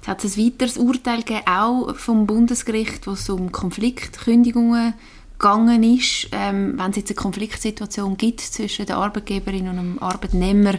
Es 0.00 0.08
hat 0.08 0.24
ein 0.24 0.36
weiteres 0.36 0.78
Urteil 0.78 1.18
gegeben, 1.18 1.46
auch 1.46 1.94
vom 1.96 2.26
Bundesgericht, 2.26 3.06
wo 3.06 3.12
es 3.12 3.28
um 3.28 3.50
Konfliktkündigungen 3.50 4.94
gegangen 5.38 5.82
ist. 5.82 6.28
Ähm, 6.30 6.74
wenn 6.78 6.90
es 6.90 6.98
jetzt 6.98 7.10
eine 7.10 7.16
Konfliktsituation 7.16 8.16
gibt 8.16 8.40
zwischen 8.40 8.86
der 8.86 8.96
Arbeitgeberin 8.96 9.68
und 9.68 9.76
dem 9.76 10.02
Arbeitnehmer, 10.02 10.74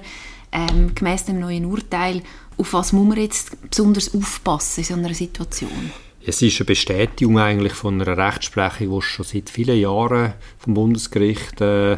ähm, 0.54 0.94
gemäß 0.96 1.26
dem 1.26 1.40
neuen 1.40 1.66
Urteil, 1.66 2.22
auf 2.58 2.74
was 2.74 2.94
muss 2.94 3.08
man 3.08 3.18
jetzt 3.18 3.70
besonders 3.70 4.14
aufpassen 4.14 4.82
in 4.82 4.86
so 4.86 4.94
einer 4.94 5.14
Situation? 5.14 5.92
Es 6.26 6.42
ist 6.42 6.60
eine 6.60 6.66
Bestätigung 6.66 7.38
eigentlich 7.38 7.74
von 7.74 8.02
einer 8.02 8.18
Rechtsprechung, 8.18 8.96
die 8.96 9.02
schon 9.02 9.26
seit 9.26 9.50
vielen 9.50 9.80
Jahren 9.80 10.34
vom 10.58 10.74
Bundesgericht 10.74 11.60
äh, 11.60 11.98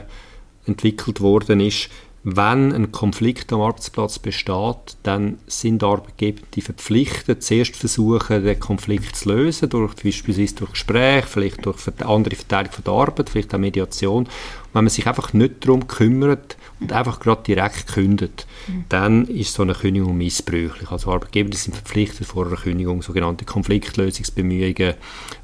entwickelt 0.65 1.21
worden 1.21 1.59
ist. 1.59 1.89
Wenn 2.27 2.73
ein 2.73 2.91
Konflikt 2.91 3.53
am 3.53 3.61
Arbeitsplatz 3.61 4.17
besteht, 4.17 4.97
dann 5.03 5.37
sind 5.45 5.83
Arbeitgeber 5.83 6.41
die 6.55 6.61
verpflichtet, 6.61 7.43
zuerst 7.43 7.75
versuchen, 7.75 8.43
den 8.43 8.59
Konflikt 8.59 9.15
zu 9.15 9.29
lösen, 9.29 9.69
durch, 9.69 9.93
beispielsweise 9.93 10.55
durch 10.55 10.71
Gespräche, 10.71 11.27
vielleicht 11.27 11.63
durch 11.67 11.77
andere 12.03 12.35
Verteilung 12.35 12.71
von 12.71 12.83
der 12.83 12.93
Arbeit, 12.93 13.29
vielleicht 13.29 13.53
auch 13.53 13.59
Mediation. 13.59 14.23
Und 14.23 14.29
wenn 14.73 14.85
man 14.85 14.89
sich 14.89 15.05
einfach 15.05 15.33
nicht 15.33 15.63
darum 15.63 15.85
kümmert 15.85 16.57
und 16.79 16.91
einfach 16.93 17.19
gerade 17.19 17.43
direkt 17.43 17.93
kündet, 17.93 18.47
mhm. 18.65 18.85
dann 18.89 19.27
ist 19.27 19.53
so 19.53 19.61
eine 19.61 19.75
Kündigung 19.75 20.17
missbräuchlich. 20.17 20.89
Also 20.89 21.11
Arbeitgeber 21.11 21.55
sind 21.55 21.75
verpflichtet, 21.75 22.25
vor 22.25 22.47
einer 22.47 22.55
Kündigung 22.55 23.03
sogenannte 23.03 23.45
Konfliktlösungsbemühungen 23.45 24.95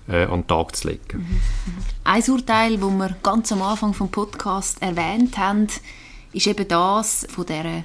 äh, 0.10 0.24
an 0.24 0.42
den 0.42 0.48
Tag 0.48 0.76
zu 0.76 0.88
legen. 0.88 1.20
Mhm. 1.20 1.42
Ein 2.06 2.24
Urteil, 2.28 2.78
das 2.80 2.90
wir 2.90 3.16
ganz 3.22 3.52
am 3.52 3.62
Anfang 3.62 3.94
vom 3.94 4.10
Podcast 4.10 4.82
erwähnt 4.82 5.38
haben, 5.38 5.68
ist 6.34 6.48
eben 6.48 6.68
das 6.68 7.28
von 7.30 7.46
dieser 7.46 7.84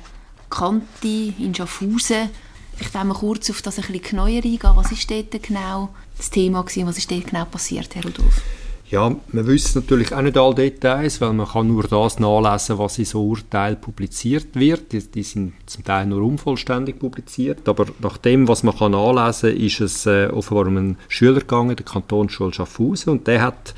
Kante 0.50 1.34
in 1.38 1.54
Schaffhausen. 1.54 2.30
Ich 2.78 2.92
will 2.92 3.04
mal 3.04 3.14
kurz 3.14 3.50
auf 3.50 3.62
das 3.62 3.78
ein 3.78 3.86
bisschen 3.86 4.02
genauer 4.02 4.28
eingehen. 4.28 4.60
Was 4.74 4.92
ist 4.92 5.10
dort 5.10 5.42
genau 5.42 5.88
das 6.16 6.30
Thema 6.30 6.62
gewesen? 6.62 6.86
Was 6.86 6.98
ist 6.98 7.10
dort 7.10 7.26
genau 7.26 7.44
passiert, 7.46 7.94
Herr 7.94 8.04
Rudolf? 8.04 8.42
Ja, 8.88 9.16
wir 9.32 9.46
wissen 9.48 9.80
natürlich 9.80 10.14
auch 10.14 10.22
nicht 10.22 10.36
alle 10.36 10.54
Details, 10.54 11.20
weil 11.20 11.32
man 11.32 11.48
kann 11.48 11.66
nur 11.66 11.82
das 11.84 12.20
nachlesen, 12.20 12.78
was 12.78 12.98
in 12.98 13.04
so 13.04 13.26
Urteilen 13.26 13.80
publiziert 13.80 14.54
wird. 14.54 14.92
Die, 14.92 15.00
die, 15.00 15.24
sind 15.24 15.54
zum 15.66 15.82
Teil 15.82 16.06
nur 16.06 16.22
unvollständig 16.22 17.00
publiziert, 17.00 17.68
aber 17.68 17.86
nach 18.00 18.16
dem, 18.18 18.46
was 18.46 18.62
man 18.62 18.78
kann 18.78 18.92
nachlesen 18.92 19.50
kann, 19.50 19.60
ist 19.60 19.80
es 19.80 20.06
äh, 20.06 20.28
offenbar 20.28 20.68
um 20.68 20.76
einen 20.76 20.98
Schüler 21.08 21.40
gegangen, 21.40 21.74
der 21.74 21.84
Kantonsschule 21.84 22.54
Schaffhausen, 22.54 23.10
und 23.10 23.26
der 23.26 23.42
hat 23.42 23.74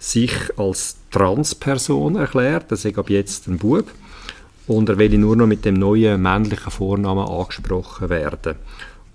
sich 0.00 0.32
als 0.56 0.96
Transperson 1.12 2.16
erklärt, 2.16 2.72
das 2.72 2.84
ist 2.84 2.98
ab 2.98 3.10
jetzt 3.10 3.46
ein 3.46 3.58
Bub 3.58 3.86
und 4.68 4.88
er 4.88 4.98
will 4.98 5.16
nur 5.18 5.34
noch 5.34 5.46
mit 5.46 5.64
dem 5.64 5.74
neuen 5.74 6.22
männlichen 6.22 6.70
Vornamen 6.70 7.26
angesprochen 7.26 8.10
werden. 8.10 8.56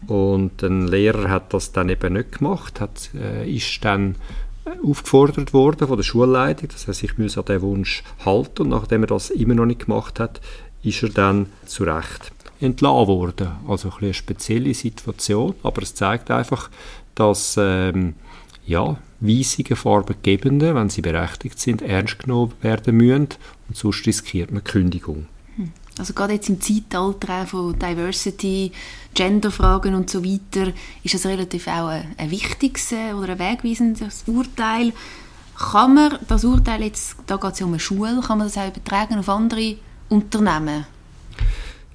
Und 0.08 0.62
ein 0.64 0.88
Lehrer 0.88 1.30
hat 1.30 1.54
das 1.54 1.72
dann 1.72 1.90
eben 1.90 2.14
nicht 2.14 2.40
gemacht, 2.40 2.82
hat, 2.82 3.12
äh, 3.16 3.50
ist 3.50 3.86
dann 3.86 4.16
aufgefordert 4.86 5.54
worden 5.54 5.88
von 5.88 5.98
der 5.98 6.04
Schulleitung, 6.04 6.70
dass 6.70 6.88
er 6.88 6.94
sich 6.94 7.12
an 7.12 7.26
diesen 7.26 7.62
Wunsch 7.62 8.04
halten 8.26 8.64
und 8.64 8.70
nachdem 8.70 9.04
er 9.04 9.08
das 9.08 9.30
immer 9.30 9.54
noch 9.54 9.66
nicht 9.66 9.86
gemacht 9.86 10.20
hat, 10.20 10.42
ist 10.84 11.04
er 11.04 11.10
dann 11.10 11.48
zu 11.66 11.84
Recht 11.84 12.32
entlassen 12.60 13.08
worden. 13.08 13.52
Also 13.68 13.90
ein 13.90 13.96
eine 14.02 14.14
spezielle 14.14 14.74
Situation, 14.74 15.56
aber 15.64 15.84
es 15.84 15.96
zeigt 15.96 16.32
einfach, 16.32 16.70
dass 17.16 17.56
ähm, 17.60 18.16
ja, 18.66 18.98
Weisungen 19.20 19.76
von 19.76 20.00
Arbeitgebenden, 20.00 20.76
wenn 20.76 20.90
sie 20.90 21.02
berechtigt 21.02 21.60
sind, 21.60 21.82
ernst 21.82 22.20
genommen 22.20 22.54
werden 22.62 22.98
müssen 22.98 23.30
und 23.68 23.78
sonst 23.78 24.06
riskiert 24.06 24.52
man 24.52 24.64
Kündigung. 24.64 25.28
Also 25.98 26.14
gerade 26.14 26.34
jetzt 26.34 26.50
im 26.50 26.60
Zeitalter 26.60 27.46
von 27.46 27.78
Diversity, 27.78 28.72
Genderfragen 29.14 29.94
und 29.94 30.10
so 30.10 30.24
weiter, 30.24 30.74
ist 31.04 31.14
das 31.14 31.26
relativ 31.26 31.68
auch 31.68 31.88
ein, 31.88 32.16
ein 32.18 32.32
wichtiges 32.32 32.92
äh, 32.92 33.14
oder 33.14 33.34
ein 33.34 33.40
wegweisendes 33.40 34.24
Urteil. 34.26 34.92
Kann 35.56 35.94
man 35.94 36.18
das 36.28 36.44
Urteil 36.44 36.82
jetzt, 36.82 37.18
da 37.28 37.38
geht 37.38 37.54
es 37.54 37.60
ja 37.60 37.66
um 37.66 37.74
eine 37.74 37.80
Schule, 37.80 38.22
kann 38.22 38.40
man 38.40 38.48
das 38.48 38.58
auch 38.58 38.68
übertragen 38.68 39.20
auf 39.20 39.30
andere 39.30 39.78
Unternehmen? 40.10 40.86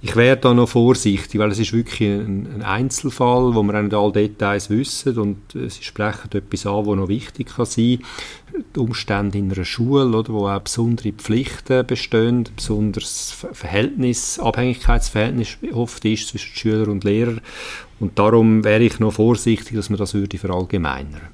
Ich 0.00 0.14
wäre 0.14 0.37
da 0.37 0.55
noch 0.55 0.69
vorsichtig, 0.69 1.40
weil 1.40 1.50
es 1.50 1.59
ist 1.59 1.73
wirklich 1.73 2.09
ein, 2.09 2.47
ein 2.55 2.62
Einzelfall, 2.62 3.57
wo 3.57 3.64
wir 3.64 3.83
nicht 3.83 3.95
alle 3.95 4.12
Details 4.12 4.71
wissen 4.71 5.19
und 5.19 5.57
äh, 5.57 5.69
Sie 5.69 5.83
sprechen 5.83 6.31
etwas 6.33 6.67
an, 6.67 6.87
was 6.87 6.97
noch 6.97 7.09
wichtig 7.09 7.49
kann 7.57 7.67
sein. 7.67 7.99
Die 8.75 8.78
Umstände 8.78 9.38
in 9.38 9.52
einer 9.52 9.64
Schule, 9.64 10.17
oder, 10.17 10.33
wo 10.33 10.47
auch 10.47 10.61
besondere 10.61 11.12
Pflichten 11.12 11.85
bestehen, 11.85 12.49
besonderes 12.55 13.35
Verhältnis, 13.52 14.38
Abhängigkeitsverhältnis 14.38 15.59
oft 15.73 16.05
ist 16.05 16.28
zwischen 16.28 16.55
Schüler 16.55 16.88
und 16.88 17.02
Lehrer. 17.02 17.38
Und 17.99 18.21
darum 18.21 18.62
wäre 18.62 18.85
ich 18.85 19.00
noch 19.00 19.14
vorsichtig, 19.14 19.75
dass 19.75 19.90
man 19.90 19.99
das 19.99 20.14
würde 20.14 20.38
verallgemeinern. 20.38 21.28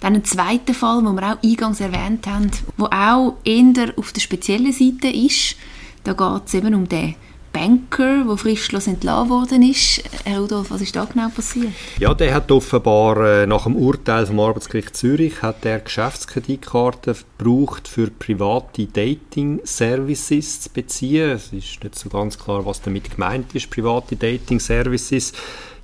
Dann 0.00 0.14
ein 0.14 0.24
zweiter 0.24 0.74
Fall, 0.74 1.02
den 1.02 1.14
wir 1.14 1.32
auch 1.32 1.42
eingangs 1.42 1.80
erwähnt 1.80 2.26
haben, 2.26 2.50
wo 2.76 2.86
auch 2.86 3.36
eher 3.44 3.94
auf 3.96 4.12
der 4.12 4.20
speziellen 4.20 4.72
Seite 4.72 5.08
ist, 5.08 5.56
da 6.04 6.12
geht 6.12 6.42
es 6.46 6.54
eben 6.54 6.74
um 6.74 6.88
den 6.88 7.14
Banker, 7.52 8.24
der 8.24 8.36
fristlos 8.36 8.86
entlassen 8.86 9.30
worden 9.30 9.62
ist. 9.62 10.02
Herr 10.24 10.40
Rudolf, 10.40 10.70
was 10.70 10.80
ist 10.80 10.96
da 10.96 11.04
genau 11.04 11.28
passiert? 11.28 11.72
Ja, 11.98 12.14
der 12.14 12.34
hat 12.34 12.50
offenbar 12.50 13.42
äh, 13.42 13.46
nach 13.46 13.64
dem 13.64 13.76
Urteil 13.76 14.26
vom 14.26 14.40
Arbeitsgericht 14.40 14.96
Zürich 14.96 15.42
hat 15.42 15.64
der 15.64 15.80
Geschäftskreditkarten 15.80 17.14
gebraucht 17.38 17.88
für 17.88 18.08
private 18.08 18.86
Dating-Services 18.86 20.62
zu 20.62 20.70
beziehen. 20.70 21.30
Es 21.30 21.52
ist 21.52 21.82
nicht 21.82 21.98
so 21.98 22.08
ganz 22.08 22.38
klar, 22.38 22.64
was 22.64 22.80
damit 22.80 23.10
gemeint 23.10 23.54
ist, 23.54 23.70
private 23.70 24.16
Dating-Services. 24.16 25.32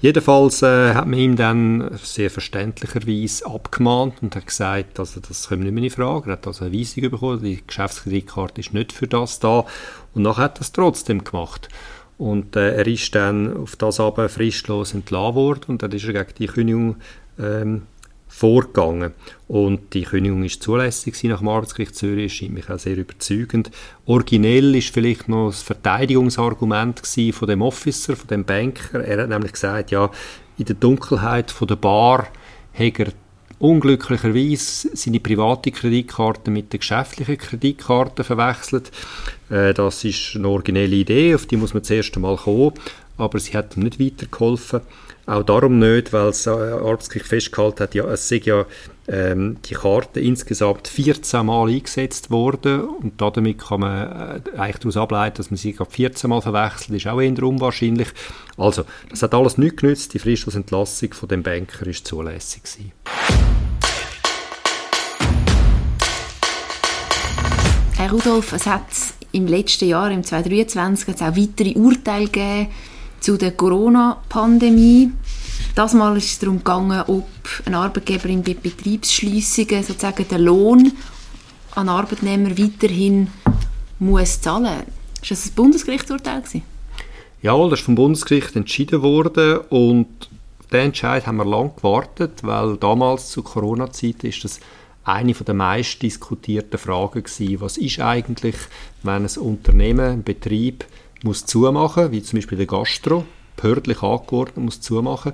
Jedenfalls 0.01 0.63
äh, 0.63 0.95
hat 0.95 1.09
man 1.09 1.19
ihm 1.19 1.35
dann 1.35 1.91
sehr 2.01 2.31
verständlicherweise 2.31 3.47
abgemahnt 3.47 4.23
und 4.23 4.37
hat 4.37 4.47
gesagt, 4.47 5.01
also 5.01 5.19
das 5.21 5.49
kommt 5.49 5.63
nicht 5.63 5.73
mehr 5.73 5.83
in 5.83 5.91
Frage. 5.91 6.31
Er 6.31 6.33
hat 6.35 6.47
also 6.47 6.65
eine 6.65 6.79
Weisung 6.79 7.11
bekommen, 7.11 7.43
die 7.43 7.67
Geschäftskreditkarte 7.67 8.61
ist 8.61 8.73
nicht 8.73 8.93
für 8.93 9.09
das 9.09 9.41
da. 9.41 9.65
Und 10.15 10.23
nachher 10.23 10.45
hat 10.45 10.59
er 10.59 10.63
es 10.63 10.71
trotzdem 10.71 11.25
gemacht. 11.25 11.69
Und 12.17 12.55
äh, 12.55 12.77
er 12.77 12.87
ist 12.87 13.13
dann 13.15 13.57
auf 13.57 13.75
das 13.75 13.99
aber 13.99 14.29
fristlos 14.29 14.95
entlassen 14.95 15.35
worden 15.35 15.65
und 15.67 15.83
dann 15.83 15.91
ist 15.91 16.05
er 16.05 16.13
gegen 16.13 16.35
die 16.39 16.47
Kündigung 16.47 16.97
ähm, 17.39 17.83
vorgegangen. 18.29 19.13
Und 19.49 19.95
die 19.95 20.03
Kündigung 20.03 20.45
ist 20.45 20.63
zulässig 20.63 21.23
nach 21.25 21.39
dem 21.39 21.49
Arbeitsgericht 21.49 21.97
Zürich, 21.97 22.35
scheint 22.35 22.55
mich 22.55 22.71
auch 22.71 22.79
sehr 22.79 22.97
überzeugend. 22.97 23.71
Originell 24.07 24.75
ist 24.77 24.93
vielleicht 24.93 25.29
noch 25.29 25.49
das 25.49 25.63
Verteidigungsargument 25.63 27.03
von 27.33 27.49
dem 27.49 27.63
Officer, 27.63 28.15
von 28.15 28.29
dem 28.29 28.45
Banker. 28.45 29.05
Er 29.05 29.23
hat 29.23 29.29
nämlich 29.31 29.53
gesagt, 29.53 29.91
ja, 29.91 30.11
in 30.59 30.65
der 30.67 30.77
Dunkelheit 30.77 31.51
von 31.51 31.69
der 31.69 31.77
Bar 31.77 32.29
hat 32.75 32.99
er 33.01 33.13
unglücklicherweise 33.59 34.97
seine 34.97 35.21
private 35.21 35.73
Kreditkarte 35.73 36.51
mit 36.51 36.73
der 36.73 36.79
geschäftlichen 36.79 37.39
Kreditkarte 37.39 38.23
verwechselt. 38.25 38.93
Äh, 39.51 39.75
das 39.75 40.05
ist 40.05 40.37
eine 40.37 40.49
originelle 40.49 40.95
Idee, 40.95 41.35
auf 41.35 41.47
die 41.47 41.57
muss 41.57 41.75
man 41.75 41.83
zuerst 41.83 42.15
einmal 42.17 42.37
kommen, 42.37 42.73
aber 43.19 43.39
sie 43.39 43.57
hat 43.57 43.77
ihm 43.77 43.83
nicht 43.83 44.01
weitergeholfen. 44.01 44.81
Auch 45.27 45.43
darum 45.43 45.79
nicht, 45.79 46.15
weil 46.15 46.29
das 46.29 46.49
Arbeitsgericht 46.49 47.27
festgehalten 47.27 47.81
hat, 47.81 47.95
ja, 47.95 48.05
es 48.07 48.29
sei 48.29 48.41
ja 48.45 48.65
ähm, 49.09 49.59
die 49.69 49.75
Karte 49.75 50.21
insgesamt 50.21 50.89
14 50.89 51.45
Mal 51.45 51.69
eingesetzt 51.69 52.31
worden 52.31 52.81
und 52.81 53.21
damit 53.21 53.59
kann 53.59 53.81
man 53.81 54.43
äh, 54.47 54.59
eigentlich 54.59 54.79
daraus 54.79 54.97
ableiten, 54.97 55.37
dass 55.37 55.51
man 55.51 55.59
sie 55.59 55.75
gerade 55.75 55.91
14 55.91 56.31
Mal 56.31 56.41
verwechselt, 56.41 56.97
ist 56.97 57.07
auch 57.07 57.21
eher 57.21 57.43
unwahrscheinlich. 57.43 58.09
Also, 58.57 58.85
das 59.11 59.23
hat 59.23 59.35
alles 59.35 59.59
nichts 59.59 59.81
genützt, 59.81 60.15
die 60.15 60.19
Fristlos-Entlassung 60.19 61.13
von 61.13 61.29
dem 61.29 61.43
Banker 61.43 61.87
ist 61.87 62.07
zulässig 62.07 62.63
gewesen. 62.63 62.93
Herr 67.97 68.11
Rudolf, 68.13 68.53
es 68.53 68.67
hat 68.67 68.87
im 69.33 69.47
letzten 69.47 69.89
Jahr, 69.89 70.11
im 70.11 70.25
2023, 70.25 71.15
auch 71.17 71.21
weitere 71.21 71.75
Urteile 71.75 72.27
gegeben 72.27 72.69
zu 73.21 73.37
der 73.37 73.53
Corona-Pandemie. 73.53 75.13
Das 75.75 75.95
Mal 75.95 76.17
ist 76.17 76.27
es 76.27 76.39
darum 76.39 76.59
gegangen, 76.59 77.03
ob 77.07 77.29
ein 77.65 77.75
Arbeitgeber 77.75 78.29
in 78.29 78.43
Betriebsschliessungen 78.43 79.83
sozusagen 79.83 80.27
den 80.27 80.41
Lohn 80.43 80.93
an 81.75 81.89
Arbeitnehmer 81.89 82.51
weiterhin 82.59 83.29
muss 83.99 84.41
zahlen 84.41 84.85
muss. 84.85 85.23
Ist 85.23 85.31
das 85.31 85.47
ein 85.47 85.55
Bundesgerichtsurteil? 85.55 86.43
Ja, 87.43 87.69
das 87.69 87.81
ist 87.81 87.85
vom 87.85 87.95
Bundesgericht 87.95 88.57
entschieden 88.57 89.03
worden 89.03 89.59
und 89.71 90.29
auf 90.59 90.67
diesen 90.67 90.87
Entscheid 90.87 91.27
haben 91.27 91.37
wir 91.37 91.45
lange 91.45 91.73
gewartet, 91.77 92.43
weil 92.43 92.77
damals 92.77 93.31
zu 93.31 93.43
Corona-Zeiten 93.43 94.27
ist 94.27 94.45
das 94.45 94.61
eine 95.05 95.33
der 95.33 95.55
meist 95.55 96.03
diskutierten 96.03 96.79
Fragen 96.79 97.23
gewesen. 97.23 97.61
Was 97.61 97.79
ist 97.79 98.01
eigentlich, 98.01 98.57
wenn 99.03 99.25
ein 99.25 99.39
Unternehmen, 99.39 100.07
ein 100.07 100.23
Betrieb 100.23 100.85
muss 101.23 101.47
zumachen, 101.47 102.13
wie 102.13 102.23
zum 102.23 102.39
Beispiel 102.39 102.59
der 102.59 102.67
Gastro, 102.67 103.25
behördlich 103.57 104.03
angeordnet 104.03 104.65
muss 104.65 104.81
zumachen, 104.81 105.33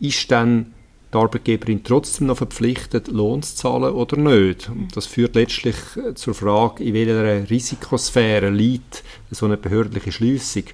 ist 0.00 0.30
dann 0.30 0.72
die 1.12 1.18
Arbeitgeberin 1.18 1.84
trotzdem 1.84 2.26
noch 2.26 2.38
verpflichtet, 2.38 3.08
Lohn 3.08 3.42
zu 3.42 3.54
zahlen 3.54 3.94
oder 3.94 4.16
nicht? 4.16 4.68
Und 4.68 4.96
das 4.96 5.06
führt 5.06 5.34
letztlich 5.34 5.76
zur 6.14 6.34
Frage, 6.34 6.82
in 6.82 6.94
welcher 6.94 7.48
Risikosphäre 7.48 8.50
liegt 8.50 9.04
so 9.30 9.46
eine 9.46 9.56
behördliche 9.56 10.12
Schließung. 10.12 10.64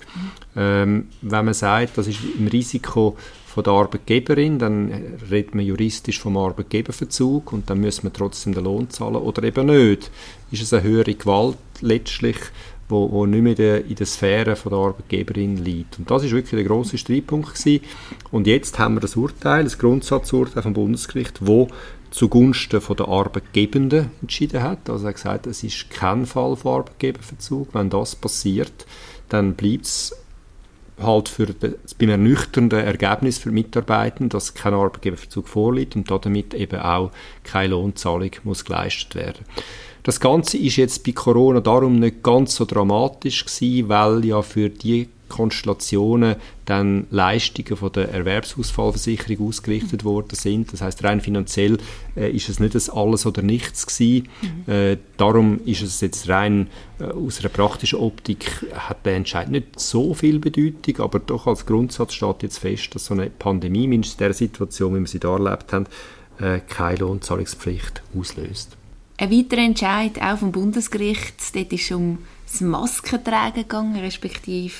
Ähm, 0.56 1.08
wenn 1.20 1.44
man 1.44 1.54
sagt, 1.54 1.98
das 1.98 2.06
ist 2.06 2.20
im 2.38 2.46
Risiko 2.46 3.16
von 3.46 3.64
der 3.64 3.74
Arbeitgeberin, 3.74 4.58
dann 4.58 5.18
redet 5.30 5.54
man 5.54 5.66
juristisch 5.66 6.18
vom 6.18 6.38
Arbeitgeberverzug 6.38 7.52
und 7.52 7.68
dann 7.68 7.82
muss 7.82 8.02
man 8.02 8.12
trotzdem 8.12 8.54
den 8.54 8.64
Lohn 8.64 8.88
zahlen 8.88 9.16
oder 9.16 9.42
eben 9.42 9.66
nicht. 9.66 10.10
Ist 10.50 10.62
es 10.62 10.72
eine 10.72 10.82
höhere 10.82 11.14
Gewalt 11.14 11.58
letztlich, 11.82 12.38
wo, 12.92 13.10
wo 13.10 13.26
nicht 13.26 13.42
mehr 13.42 13.52
in 13.52 13.56
der, 13.56 13.84
in 13.86 13.94
der 13.96 14.06
Sphäre 14.06 14.54
von 14.54 14.70
der 14.70 14.78
Arbeitgeberin 14.78 15.56
liegt. 15.56 15.98
Und 15.98 16.10
das 16.10 16.22
ist 16.22 16.30
wirklich 16.30 16.50
der 16.50 16.68
große 16.68 16.98
Streitpunkt 16.98 17.54
gewesen. 17.54 17.84
Und 18.30 18.46
jetzt 18.46 18.78
haben 18.78 18.94
wir 18.94 19.00
das 19.00 19.16
Urteil, 19.16 19.64
das 19.64 19.78
Grundsatzurteil 19.78 20.62
vom 20.62 20.74
Bundesgericht, 20.74 21.44
wo 21.44 21.68
zugunsten 22.10 22.80
von 22.80 22.96
der 22.96 23.08
Arbeitgebenden 23.08 24.10
entschieden 24.20 24.62
hat. 24.62 24.88
Also 24.88 25.06
er 25.06 25.08
hat 25.08 25.16
gesagt, 25.16 25.46
es 25.46 25.64
ist 25.64 25.90
kein 25.90 26.26
Fall 26.26 26.54
von 26.56 26.74
Arbeitgeberverzug. 26.74 27.68
Wenn 27.72 27.90
das 27.90 28.14
passiert, 28.14 28.86
dann 29.28 29.54
bleibt 29.54 29.86
es 29.86 30.14
halt 31.02 31.28
für 31.28 31.46
das, 31.46 31.94
beim 31.94 32.10
ernüchternden 32.10 32.80
Ergebnis 32.80 33.38
für 33.38 33.50
Mitarbeiter, 33.50 34.26
dass 34.26 34.54
kein 34.54 34.74
Arbeitgeberverzug 34.74 35.48
vorliegt 35.48 35.96
und 35.96 36.10
damit 36.10 36.54
eben 36.54 36.80
auch 36.80 37.10
keine 37.44 37.68
Lohnzahlung 37.68 38.30
muss 38.44 38.64
geleistet 38.64 39.14
werden. 39.14 39.44
Das 40.02 40.18
Ganze 40.18 40.58
ist 40.58 40.76
jetzt 40.76 41.04
bei 41.04 41.12
Corona 41.12 41.60
darum 41.60 42.00
nicht 42.00 42.22
ganz 42.22 42.56
so 42.56 42.64
dramatisch 42.64 43.44
gewesen, 43.44 43.88
weil 43.88 44.24
ja 44.24 44.42
für 44.42 44.68
die 44.68 45.08
Konstellationen 45.32 46.36
dann 46.64 47.06
Leistungen 47.10 47.76
von 47.76 47.90
der 47.92 48.10
Erwerbsausfallversicherung 48.10 49.48
ausgerichtet 49.48 50.04
worden 50.04 50.34
sind. 50.34 50.72
Das 50.72 50.80
heißt 50.80 51.02
rein 51.02 51.20
finanziell 51.20 51.78
äh, 52.16 52.30
ist 52.30 52.48
es 52.48 52.60
nicht 52.60 52.74
das 52.74 52.88
Alles 52.88 53.26
oder 53.26 53.42
Nichts 53.42 53.86
gewesen. 53.86 54.28
Mhm. 54.66 54.72
Äh, 54.72 54.98
darum 55.16 55.60
ist 55.64 55.82
es 55.82 56.00
jetzt 56.00 56.28
rein 56.28 56.68
äh, 57.00 57.04
aus 57.04 57.40
einer 57.40 57.48
praktischen 57.48 57.98
Optik 57.98 58.66
hat 58.74 59.04
der 59.04 59.16
Entscheid 59.16 59.50
nicht 59.50 59.80
so 59.80 60.14
viel 60.14 60.38
Bedeutung, 60.38 61.00
aber 61.00 61.18
doch 61.18 61.46
als 61.46 61.66
Grundsatz 61.66 62.14
steht 62.14 62.42
jetzt 62.42 62.58
fest, 62.58 62.94
dass 62.94 63.06
so 63.06 63.14
eine 63.14 63.30
Pandemie, 63.30 63.86
mindestens 63.86 64.20
in 64.20 64.24
der 64.26 64.34
Situation, 64.34 64.94
wie 64.94 65.00
wir 65.00 65.06
sie 65.08 65.20
da 65.20 65.32
erlebt 65.32 65.72
haben, 65.72 65.86
äh, 66.38 66.60
keine 66.60 66.98
Lohnzahlungspflicht 66.98 68.02
auslöst. 68.16 68.76
Ein 69.18 69.30
weiterer 69.30 69.60
Entscheid 69.60 70.20
auch 70.20 70.38
vom 70.38 70.52
Bundesgericht, 70.52 71.34
dort 71.54 71.72
ist 71.72 71.92
um 71.92 72.18
das 72.44 72.60
Maskentragen 72.60 73.62
gegangen, 73.62 74.00
respektive 74.00 74.74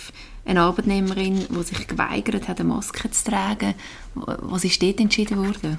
eine 0.45 0.61
Arbeitnehmerin, 0.61 1.47
die 1.49 1.63
sich 1.63 1.87
geweigert 1.87 2.49
hat, 2.49 2.61
eine 2.61 2.69
Maske 2.69 3.11
zu 3.11 3.31
tragen. 3.31 3.75
Was 4.15 4.65
ist 4.65 4.83
dort 4.83 5.01
entschieden 5.01 5.39
worden? 5.39 5.79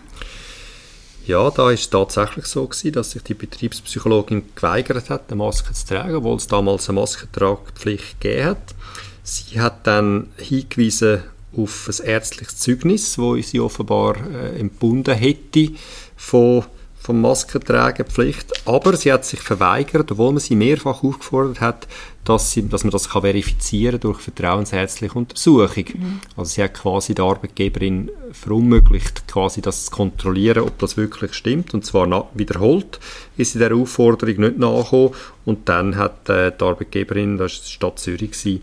Ja, 1.26 1.50
da 1.52 1.72
ist 1.72 1.90
tatsächlich 1.90 2.46
so 2.46 2.68
gewesen, 2.68 2.92
dass 2.92 3.12
sich 3.12 3.24
die 3.24 3.34
Betriebspsychologin 3.34 4.44
geweigert 4.56 5.10
hat, 5.10 5.30
eine 5.30 5.38
Maske 5.38 5.74
zu 5.74 5.88
tragen, 5.88 6.16
obwohl 6.16 6.36
es 6.36 6.48
damals 6.48 6.90
eine 6.90 7.00
Maskentragpflicht 7.00 8.20
gegeben 8.20 8.46
hat. 8.46 8.76
Sie 9.24 9.60
hat 9.62 9.88
dann 9.88 10.28
hingewiesen 10.36 11.24
auf 11.56 11.88
ein 11.88 12.06
ärztliches 12.06 12.58
Zeugnis, 12.58 13.18
wo 13.18 13.40
sie 13.42 13.60
offenbar 13.60 14.18
äh, 14.18 14.60
entbunden 14.60 15.14
hätte 15.14 15.70
von 16.18 16.66
vom 17.04 17.20
Maskentragenpflicht, 17.20 18.66
aber 18.66 18.96
sie 18.96 19.12
hat 19.12 19.26
sich 19.26 19.42
verweigert, 19.42 20.10
obwohl 20.14 20.32
man 20.32 20.40
sie 20.40 20.56
mehrfach 20.56 21.04
aufgefordert 21.04 21.60
hat, 21.60 21.88
dass, 22.24 22.52
sie, 22.52 22.70
dass 22.70 22.86
man 22.86 22.92
das 22.92 23.10
kann 23.10 23.24
verifizieren 23.24 24.00
durch 24.00 24.22
vertrauensärztliche 24.22 25.14
Untersuchung. 25.14 25.84
Mhm. 25.94 26.22
Also 26.38 26.52
sie 26.52 26.64
hat 26.64 26.76
quasi 26.76 27.14
der 27.14 27.26
Arbeitgeberin 27.26 28.10
verunmöglicht, 28.32 29.28
quasi 29.28 29.62
das 29.62 29.86
zu 29.86 29.92
kontrollieren, 29.92 30.64
ob 30.64 30.80
das 30.80 30.96
wirklich 30.96 31.34
stimmt, 31.34 31.74
und 31.74 31.86
zwar 31.86 32.30
wiederholt 32.34 33.02
ist 33.36 33.52
sie 33.52 33.60
der 33.60 33.76
Aufforderung 33.76 34.38
nicht 34.38 34.58
nachgekommen 34.58 35.12
und 35.44 35.68
dann 35.68 35.98
hat 35.98 36.30
äh, 36.30 36.54
die 36.58 36.64
Arbeitgeberin, 36.64 37.38
das 37.38 37.52
war 37.52 37.64
die 37.66 37.72
Stadt 37.72 38.00
Zürich, 38.00 38.32
gewesen, 38.32 38.62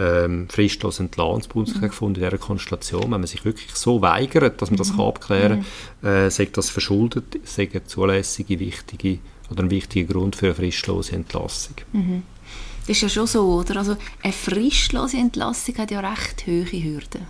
ähm, 0.00 0.48
fristlos 0.48 0.98
entlassen, 0.98 1.52
mhm. 1.54 1.80
gefunden 1.82 2.22
in 2.22 2.24
dieser 2.24 2.38
Konstellation. 2.38 3.02
Wenn 3.02 3.10
man 3.10 3.26
sich 3.26 3.44
wirklich 3.44 3.74
so 3.74 4.00
weigert, 4.00 4.62
dass 4.62 4.70
man 4.70 4.78
das 4.78 4.92
mhm. 4.92 4.96
kann 4.96 5.06
abklären 5.06 5.64
kann, 6.00 6.10
äh, 6.10 6.30
sagt 6.30 6.56
das 6.56 6.70
verschuldet, 6.70 7.38
sagt 7.44 7.74
eine 7.74 7.84
zulässige, 7.84 8.58
wichtige 8.58 9.18
oder 9.50 9.62
ein 9.62 9.70
wichtiger 9.70 10.14
Grund 10.14 10.36
für 10.36 10.46
eine 10.46 10.54
fristlose 10.54 11.16
Entlassung. 11.16 11.74
Mhm. 11.92 12.22
Das 12.86 12.96
ist 12.96 13.02
ja 13.02 13.08
schon 13.08 13.26
so, 13.26 13.42
oder? 13.60 13.76
Also 13.76 13.96
eine 14.22 14.32
fristlose 14.32 15.18
Entlassung 15.18 15.76
hat 15.76 15.90
ja 15.90 16.00
recht 16.00 16.46
hohe 16.46 16.64
Hürden. 16.64 17.26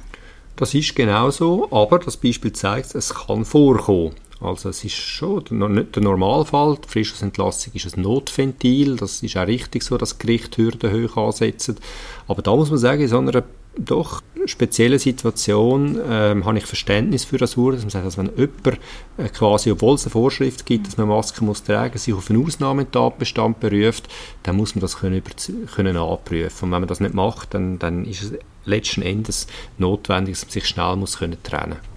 Das 0.56 0.74
ist 0.74 0.94
genau 0.94 1.30
so, 1.30 1.68
aber 1.72 1.98
das 1.98 2.16
Beispiel 2.16 2.52
zeigt, 2.52 2.94
es 2.94 3.14
kann 3.14 3.44
vorkommen. 3.44 4.14
Also 4.40 4.70
es 4.70 4.84
ist 4.84 4.94
schon 4.94 5.44
nicht 5.50 5.96
der 5.96 6.02
Normalfall. 6.02 6.78
Die 6.82 6.88
Frischungsentlassung 6.88 7.74
ist 7.74 7.96
ein 7.96 8.02
Notventil. 8.02 8.96
Das 8.96 9.22
ist 9.22 9.36
auch 9.36 9.46
richtig 9.46 9.82
so, 9.82 9.98
dass 9.98 10.18
Gericht 10.18 10.56
Hürden 10.56 10.92
hoch 10.92 11.16
ansetzen. 11.16 11.76
Aber 12.26 12.40
da 12.40 12.56
muss 12.56 12.70
man 12.70 12.78
sagen, 12.78 13.02
in 13.02 13.08
so 13.08 13.18
einer 13.18 13.44
doch 13.76 14.22
speziellen 14.46 14.98
Situation 14.98 15.98
ähm, 16.08 16.44
habe 16.44 16.58
ich 16.58 16.66
Verständnis 16.66 17.24
für 17.24 17.38
das 17.38 17.56
Urteil. 17.56 17.80
Man 17.80 17.90
sagt, 17.90 18.06
dass 18.06 18.18
wenn 18.18 18.30
jemand 18.36 18.80
äh, 19.16 19.28
quasi, 19.28 19.70
obwohl 19.70 19.94
es 19.94 20.04
eine 20.04 20.10
Vorschrift 20.10 20.66
gibt, 20.66 20.86
dass 20.86 20.96
man 20.96 21.08
Masken 21.08 21.46
muss 21.46 21.62
tragen, 21.62 21.96
sich 21.96 22.14
auf 22.14 22.30
einen 22.30 22.44
Ausnahmetatbestand 22.44 23.60
beruft, 23.60 24.08
dann 24.42 24.56
muss 24.56 24.74
man 24.74 24.80
das 24.80 24.96
können, 24.96 25.22
können 25.74 25.96
anprüfen. 25.96 26.64
Und 26.64 26.72
wenn 26.72 26.80
man 26.80 26.88
das 26.88 27.00
nicht 27.00 27.14
macht, 27.14 27.54
dann, 27.54 27.78
dann 27.78 28.04
ist 28.06 28.22
es 28.22 28.32
letzten 28.64 29.02
Endes 29.02 29.46
notwendig, 29.78 30.34
dass 30.34 30.44
man 30.46 30.50
sich 30.50 30.66
schnell 30.66 30.96
muss 30.96 31.18
können 31.18 31.42
trennen 31.42 31.76
muss. 31.78 31.89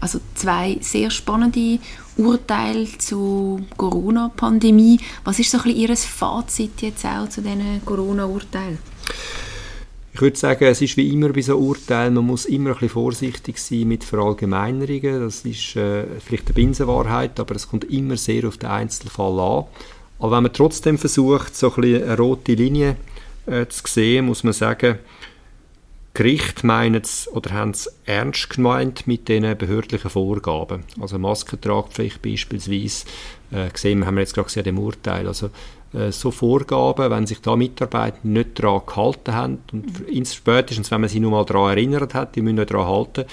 Also 0.00 0.20
zwei 0.34 0.78
sehr 0.80 1.10
spannende 1.10 1.78
Urteile 2.16 2.86
zur 2.98 3.60
Corona-Pandemie. 3.76 5.00
Was 5.24 5.38
ist 5.38 5.50
so 5.50 5.58
ein 5.58 5.64
bisschen 5.64 5.80
Ihr 5.80 5.96
Fazit 5.96 6.82
jetzt 6.82 7.04
auch 7.04 7.28
zu 7.28 7.42
diesen 7.42 7.84
Corona-Urteilen? 7.84 8.78
Ich 10.18 10.20
würde 10.20 10.36
sagen, 10.36 10.64
es 10.64 10.82
ist 10.82 10.96
wie 10.96 11.12
immer 11.12 11.28
bei 11.28 11.42
so 11.42 11.56
Urteilen, 11.56 12.14
man 12.14 12.26
muss 12.26 12.44
immer 12.46 12.70
ein 12.70 12.74
bisschen 12.74 12.88
vorsichtig 12.88 13.58
sein 13.58 13.86
mit 13.86 14.02
Verallgemeinerungen. 14.02 15.20
Das 15.20 15.44
ist 15.44 15.76
äh, 15.76 16.06
vielleicht 16.18 16.46
eine 16.46 16.54
Binsenwahrheit, 16.54 17.38
aber 17.38 17.54
es 17.54 17.68
kommt 17.68 17.84
immer 17.84 18.16
sehr 18.16 18.48
auf 18.48 18.56
den 18.56 18.68
Einzelfall 18.68 19.38
an. 19.38 19.64
Aber 20.18 20.36
wenn 20.36 20.42
man 20.42 20.52
trotzdem 20.52 20.98
versucht, 20.98 21.54
so 21.54 21.72
ein 21.72 21.80
bisschen 21.80 22.02
eine 22.02 22.16
rote 22.16 22.54
Linie 22.54 22.96
äh, 23.46 23.66
zu 23.68 23.82
sehen, 23.86 24.26
muss 24.26 24.42
man 24.42 24.52
sagen, 24.52 24.98
Gericht 26.18 26.64
meinen 26.64 27.02
es 27.02 27.30
oder 27.32 27.52
haben 27.52 27.70
es 27.70 27.88
ernst 28.04 28.50
gemeint 28.50 29.06
mit 29.06 29.28
diesen 29.28 29.56
behördlichen 29.56 30.10
Vorgaben. 30.10 30.82
Also 31.00 31.16
Maskentragpflicht 31.16 32.20
beispielsweise, 32.20 33.06
äh, 33.52 33.70
gesehen, 33.70 34.04
haben 34.04 34.16
wir 34.16 34.22
jetzt 34.22 34.34
gerade 34.34 34.46
gesehen, 34.46 34.64
dem 34.64 34.80
Urteil. 34.80 35.28
Also 35.28 35.50
äh, 35.94 36.10
so 36.10 36.32
Vorgaben, 36.32 37.08
wenn 37.08 37.28
sich 37.28 37.40
da 37.40 37.54
Mitarbeiter 37.54 38.18
nicht 38.24 38.58
daran 38.58 38.82
gehalten 38.84 39.32
haben 39.32 39.58
und 39.72 40.12
mhm. 40.12 40.24
spätestens, 40.24 40.90
wenn 40.90 41.02
man 41.02 41.08
sie 41.08 41.20
nur 41.20 41.30
mal 41.30 41.44
daran 41.44 41.70
erinnert 41.70 42.14
hat, 42.14 42.34
die 42.34 42.42
müssen 42.42 42.66
daran 42.66 42.88
halten, 42.88 43.24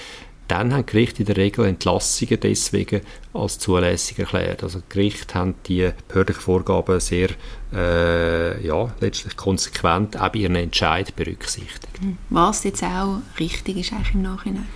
dann 0.48 0.72
haben 0.72 0.86
Gerichte 0.86 1.22
in 1.22 1.26
der 1.26 1.36
Regel 1.36 1.66
Entlassungen 1.66 2.38
deswegen 2.40 3.00
als 3.32 3.58
zulässig 3.58 4.18
erklärt. 4.18 4.62
Also 4.62 4.80
Gerichte 4.88 5.34
haben 5.34 5.54
die 5.66 5.90
behördlichen 6.08 6.42
Vorgaben 6.42 7.00
sehr 7.00 7.30
äh, 7.72 8.64
ja, 8.64 8.94
letztlich 9.00 9.36
konsequent 9.36 10.20
auch 10.20 10.28
bei 10.28 10.40
ihren 10.40 10.56
Entscheid 10.56 11.14
berücksichtigt. 11.16 11.88
Was 12.30 12.64
jetzt 12.64 12.82
auch 12.82 13.18
richtig 13.38 13.78
ist 13.78 13.92
eigentlich 13.92 14.14
im 14.14 14.22
Nachhinein? 14.22 14.68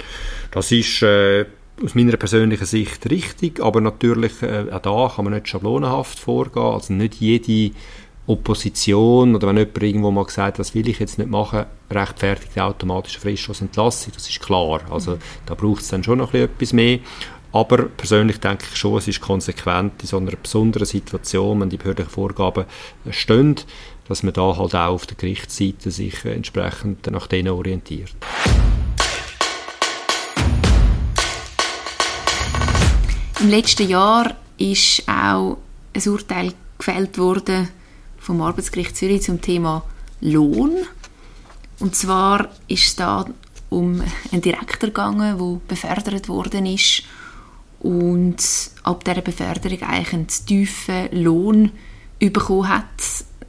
Das 0.50 0.72
ist 0.72 1.02
äh, 1.02 1.46
aus 1.82 1.94
meiner 1.94 2.16
persönlichen 2.16 2.66
Sicht 2.66 3.08
richtig, 3.10 3.60
aber 3.60 3.80
natürlich 3.80 4.42
äh, 4.42 4.66
auch 4.70 4.80
da 4.80 5.12
kann 5.14 5.24
man 5.24 5.34
nicht 5.34 5.48
schablonenhaft 5.48 6.18
vorgehen. 6.18 6.62
Also 6.62 6.92
nicht 6.92 7.14
jede 7.14 7.74
Opposition 8.26 9.34
oder 9.34 9.48
wenn 9.48 9.56
jemand 9.56 9.82
irgendwo 9.82 10.10
mal 10.10 10.24
gesagt 10.24 10.58
das 10.58 10.74
will 10.74 10.88
ich 10.88 11.00
jetzt 11.00 11.18
nicht 11.18 11.30
machen, 11.30 11.66
rechtfertigt 11.90 12.58
automatisch 12.58 13.18
Fristschussentlassung, 13.18 14.12
das 14.14 14.28
ist 14.28 14.40
klar. 14.40 14.80
Also 14.90 15.18
da 15.46 15.54
braucht 15.54 15.82
es 15.82 15.88
dann 15.88 16.04
schon 16.04 16.18
noch 16.18 16.34
etwas 16.34 16.72
mehr. 16.72 17.00
Aber 17.52 17.78
persönlich 17.84 18.38
denke 18.38 18.64
ich 18.70 18.76
schon, 18.76 18.98
es 18.98 19.08
ist 19.08 19.20
konsequent 19.20 19.94
in 20.02 20.06
so 20.06 20.18
einer 20.18 20.36
besonderen 20.36 20.86
Situation, 20.86 21.60
wenn 21.60 21.70
die 21.70 21.78
behördlichen 21.78 22.12
Vorgaben 22.12 22.64
stehen, 23.10 23.56
dass 24.06 24.22
man 24.22 24.32
da 24.32 24.56
halt 24.56 24.74
auch 24.74 24.88
auf 24.88 25.06
der 25.06 25.16
Gerichtsseite 25.16 25.90
sich 25.90 26.24
entsprechend 26.24 27.10
nach 27.10 27.26
denen 27.26 27.48
orientiert. 27.48 28.14
Im 33.40 33.48
letzten 33.48 33.88
Jahr 33.88 34.36
ist 34.58 35.02
auch 35.08 35.56
ein 35.94 36.08
Urteil 36.08 36.52
gefällt 36.78 37.18
worden 37.18 37.68
vom 38.30 38.42
Arbeitsgericht 38.42 38.96
Zürich 38.96 39.22
zum 39.22 39.40
Thema 39.40 39.82
Lohn. 40.20 40.76
Und 41.80 41.96
zwar 41.96 42.48
ist 42.68 42.86
es 42.86 42.94
da 42.94 43.26
um 43.70 44.00
einen 44.30 44.40
Direktor 44.40 44.90
gegangen, 44.90 45.36
der 45.36 45.60
befördert 45.66 46.28
worden 46.28 46.64
ist 46.64 47.02
und 47.80 48.36
ab 48.84 49.02
dieser 49.04 49.22
Beförderung 49.22 49.82
eigentlich 49.82 50.12
einen 50.12 50.28
tiefen 50.28 51.08
Lohn 51.10 51.72
bekommen 52.20 52.68
hat, 52.68 52.84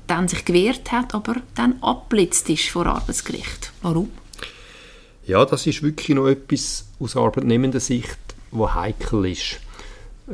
dann 0.08 0.28
sich 0.28 0.46
gewehrt 0.46 0.91
hat, 0.91 1.13
aber 1.13 1.36
dann 1.54 1.76
abblitzt 1.84 2.50
ist 2.50 2.70
vor 2.70 2.88
Arbeitsgericht. 2.88 3.72
Warum? 3.84 4.10
Ja, 5.28 5.46
das 5.46 5.67
ist 5.67 5.84
wirklich 5.84 6.15
noch 6.17 6.28
etwas 6.28 6.88
aus 7.00 7.15
arbeitnehmender 7.15 7.80
Sicht, 7.80 8.17
wo 8.50 8.74
heikel 8.74 9.28
ist. 9.28 9.60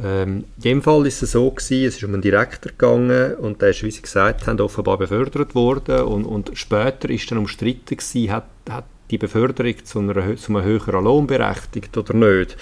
Ähm, 0.04 0.46
in 0.58 0.62
dem 0.64 0.82
Fall 0.82 1.08
ist 1.08 1.24
es 1.24 1.32
so 1.32 1.50
gewesen, 1.50 1.86
es 1.88 1.96
ist 1.98 2.04
um 2.04 2.14
einen 2.14 2.22
Direktor 2.22 2.72
gegangen 2.72 3.36
und 3.36 3.62
der 3.62 3.70
ist, 3.70 3.84
wie 3.84 3.92
Sie 3.92 4.02
gesagt 4.02 4.46
haben, 4.46 4.60
offenbar 4.60 4.98
befördert 4.98 5.56
worden 5.56 6.02
und, 6.02 6.26
und 6.26 6.52
später 6.54 7.10
ist 7.10 7.30
dann 7.32 7.40
umstritten 7.40 7.98
gewesen, 7.98 8.32
hat, 8.32 8.46
hat 8.70 8.86
die 9.10 9.18
Beförderung 9.18 9.76
zu, 9.84 10.00
einer, 10.00 10.36
zu 10.36 10.56
einem 10.56 10.64
höheren 10.64 11.04
Lohn 11.04 11.28
berechtigt 11.28 11.98
oder 11.98 12.14
nicht. 12.14 12.58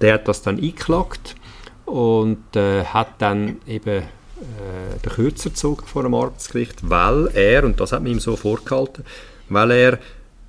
Der 0.00 0.14
hat 0.14 0.26
das 0.26 0.42
dann 0.42 0.56
eingeklagt 0.56 1.36
und 1.84 2.56
äh, 2.56 2.84
hat 2.84 3.20
dann 3.20 3.58
eben 3.66 4.02
äh, 4.42 4.98
den 5.04 5.12
Kürzer 5.12 5.50
gezogen 5.50 5.86
vor 5.86 6.02
dem 6.02 6.14
Arbeitsgericht, 6.14 6.88
weil 6.88 7.28
er, 7.34 7.64
und 7.64 7.78
das 7.78 7.92
hat 7.92 8.02
man 8.02 8.12
ihm 8.12 8.20
so 8.20 8.34
vorgehalten, 8.34 9.04
weil 9.48 9.70
er 9.70 9.98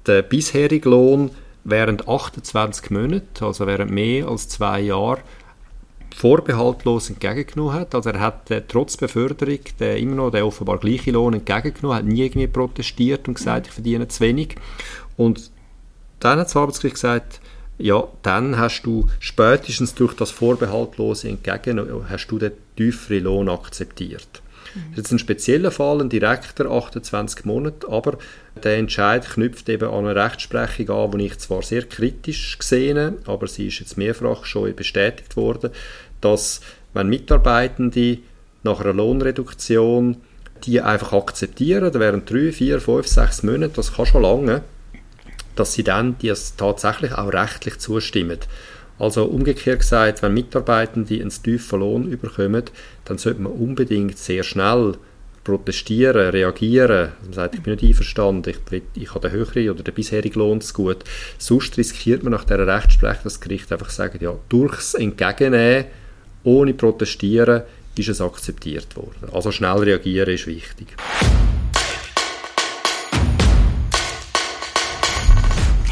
den 0.08 0.28
bisherigen 0.28 0.90
Lohn 0.90 1.32
während 1.64 2.08
28 2.08 2.90
Monaten, 2.90 3.44
also 3.44 3.68
während 3.68 3.92
mehr 3.92 4.28
als 4.28 4.50
zwei 4.50 4.82
Jahren, 4.82 5.22
vorbehaltlos 6.16 7.10
entgegengenommen 7.10 7.74
hat. 7.74 7.96
Also 7.96 8.10
er 8.12 8.20
hat 8.20 8.52
äh, 8.52 8.62
trotz 8.68 8.98
Beförderung 8.98 9.60
der, 9.80 9.98
immer 9.98 10.16
noch 10.16 10.32
den 10.32 10.44
offenbar 10.44 10.78
gleichen 10.78 11.14
Lohn 11.14 11.34
entgegengenommen, 11.34 11.98
hat 11.98 12.06
nie 12.06 12.22
irgendwie 12.22 12.48
protestiert 12.48 13.28
und 13.28 13.36
gesagt, 13.36 13.68
ich 13.68 13.74
verdiene 13.74 14.08
zu 14.08 14.22
wenig. 14.22 14.56
Und 15.18 15.52
dann 16.20 16.40
hat 16.40 16.48
das 16.48 16.56
Arbeitsgericht 16.56 16.96
gesagt, 16.96 17.42
ja, 17.78 18.08
dann 18.22 18.58
hast 18.58 18.84
du 18.84 19.08
spätestens 19.20 19.96
durch 19.96 20.14
das 20.14 20.32
vorbehaltlose 20.32 21.30
Entgegennehmen 21.30 22.10
hast 22.10 22.28
du 22.28 22.38
den 22.38 22.52
tieferen 22.78 23.24
Lohn 23.24 23.50
akzeptiert. 23.50 24.43
Das 24.74 24.92
ist 24.92 24.98
jetzt 24.98 25.12
ein 25.12 25.20
spezieller 25.20 25.72
Fall, 25.72 26.02
ein 26.02 26.10
Direktor, 26.10 26.72
28 26.72 27.46
Monate, 27.46 27.88
aber 27.90 28.18
der 28.64 28.78
Entscheid 28.78 29.28
knüpft 29.28 29.70
eben 29.70 29.90
an 29.90 30.06
eine 30.06 30.16
Rechtsprechung 30.16 30.90
an, 30.90 31.18
die 31.18 31.26
ich 31.26 31.38
zwar 31.40 31.62
sehr 31.62 31.84
kritisch 31.84 32.58
gesehen 32.58 33.18
aber 33.26 33.48
sie 33.48 33.68
ist 33.68 33.80
jetzt 33.80 33.98
mehrfach 33.98 34.46
schon 34.46 34.76
bestätigt 34.76 35.36
worden, 35.36 35.72
dass 36.22 36.62
wenn 36.94 37.10
Mitarbeitende 37.10 38.20
nach 38.64 38.80
einer 38.80 38.94
Lohnreduktion 38.94 40.18
die 40.64 40.82
einfach 40.82 41.14
akzeptieren, 41.14 41.94
während 41.94 42.30
drei, 42.30 42.52
vier, 42.52 42.80
fünf, 42.80 43.08
sechs 43.08 43.44
Monate, 43.44 43.74
das 43.76 43.94
kann 43.94 44.06
schon 44.06 44.22
lange, 44.22 44.62
dass 45.56 45.74
sie 45.74 45.84
dann 45.84 46.18
die 46.20 46.34
tatsächlich 46.58 47.14
auch 47.14 47.34
rechtlich 47.34 47.80
zustimmen. 47.80 48.40
Also 49.00 49.26
umgekehrt 49.26 49.80
gesagt, 49.80 50.22
wenn 50.22 50.34
Mitarbeitende 50.34 51.16
einen 51.16 51.30
tiefen 51.30 51.80
Lohn 51.80 52.12
überkommen, 52.12 52.64
dann 53.06 53.18
sollte 53.18 53.42
man 53.42 53.52
unbedingt 53.52 54.18
sehr 54.18 54.44
schnell 54.44 54.96
protestieren, 55.44 56.30
reagieren. 56.30 57.12
Man 57.24 57.34
sagt, 57.34 57.56
ich 57.56 57.62
bin 57.62 57.74
nicht 57.74 57.84
einverstanden, 57.84 58.54
ich, 58.72 58.82
ich 58.96 59.14
habe 59.14 59.28
den 59.28 59.38
höheren 59.38 59.70
oder 59.70 59.84
den 59.84 59.94
bisherigen 59.94 60.40
Lohn 60.40 60.62
zu 60.62 60.74
gut. 60.74 61.04
Sonst 61.38 61.78
riskiert 61.78 62.24
man 62.24 62.32
nach 62.32 62.46
dieser 62.46 62.66
Rechtsprechung, 62.66 63.24
dass 63.24 63.34
das 63.34 63.42
Gericht 63.42 63.72
einfach 63.72 63.90
sagt, 63.90 64.22
ja, 64.22 64.36
durchs 64.50 64.94
Entgegennehmen, 64.94 65.86
ohne 66.44 66.74
protestieren, 66.74 67.64
ist 67.98 68.10
es 68.10 68.22
akzeptiert 68.22 68.96
worden. 68.96 69.30
Also 69.32 69.52
schnell 69.52 69.78
reagieren 69.78 70.34
ist 70.34 70.48
wichtig. 70.48 70.88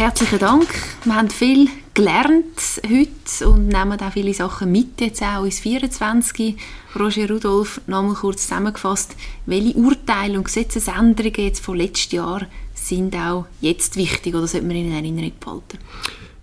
Herzlichen 0.01 0.39
Dank. 0.39 0.67
Wir 1.03 1.15
haben 1.15 1.29
viel 1.29 1.69
gelernt 1.93 2.81
heute 2.83 3.47
und 3.47 3.67
nehmen 3.67 4.01
auch 4.01 4.11
viele 4.11 4.33
Sachen 4.33 4.71
mit, 4.71 4.99
jetzt 4.99 5.21
auch 5.21 5.43
ins 5.43 5.59
24. 5.59 6.55
Roger 6.99 7.29
Rudolf, 7.29 7.81
nochmal 7.85 8.15
kurz 8.15 8.47
zusammengefasst, 8.47 9.15
welche 9.45 9.77
Urteile 9.77 10.39
und 10.39 10.45
Gesetzesänderungen 10.45 11.45
jetzt 11.45 11.63
von 11.63 11.77
letztem 11.77 12.17
Jahr 12.17 12.47
sind 12.73 13.15
auch 13.15 13.45
jetzt 13.59 13.95
wichtig 13.95 14.33
oder 14.33 14.47
sollte 14.47 14.65
man 14.65 14.75
in 14.75 14.91
Erinnerung 14.91 15.33
behalten? 15.39 15.77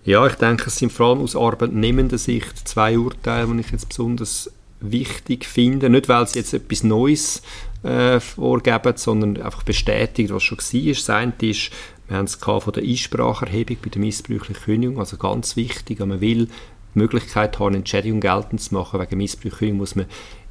Ja, 0.05 0.25
ich 0.25 0.35
denke, 0.35 0.67
es 0.67 0.77
sind 0.77 0.93
vor 0.93 1.07
allem 1.07 1.19
aus 1.19 1.35
arbeitnehmender 1.35 2.17
Sicht 2.17 2.65
zwei 2.65 2.97
Urteile, 2.97 3.53
die 3.53 3.59
ich 3.59 3.71
jetzt 3.71 3.89
besonders 3.89 4.49
wichtig 4.79 5.43
finde. 5.43 5.89
Nicht, 5.89 6.07
weil 6.07 6.25
sie 6.27 6.39
jetzt 6.39 6.53
etwas 6.53 6.85
Neues 6.85 7.41
äh, 7.83 8.21
vorgeben, 8.21 8.93
sondern 8.95 9.41
einfach 9.41 9.63
bestätigt, 9.63 10.33
was 10.33 10.43
schon 10.43 10.57
war. 10.59 10.93
Das 10.93 11.09
eine 11.09 11.33
ist, 11.41 11.71
wir 12.09 12.17
haben 12.17 12.25
es 12.25 12.35
von 12.35 12.73
der 12.73 12.83
Einspracherhebung 12.83 13.77
bei 13.83 13.89
der 13.89 14.01
missbräuchlichen 14.01 14.63
Kündigung, 14.63 14.99
also 14.99 15.17
ganz 15.17 15.55
wichtig, 15.55 15.99
wenn 15.99 16.09
man 16.09 16.21
will, 16.21 16.47
die 16.95 16.99
Möglichkeit 16.99 17.59
haben, 17.59 17.75
Entschädigung 17.75 18.19
geltend 18.19 18.61
zu 18.61 18.73
machen 18.73 18.99
wegen 18.99 19.17
missbräuchlicher 19.17 19.57
Kündigung, 19.57 19.77
muss 19.77 19.95
man 19.95 20.05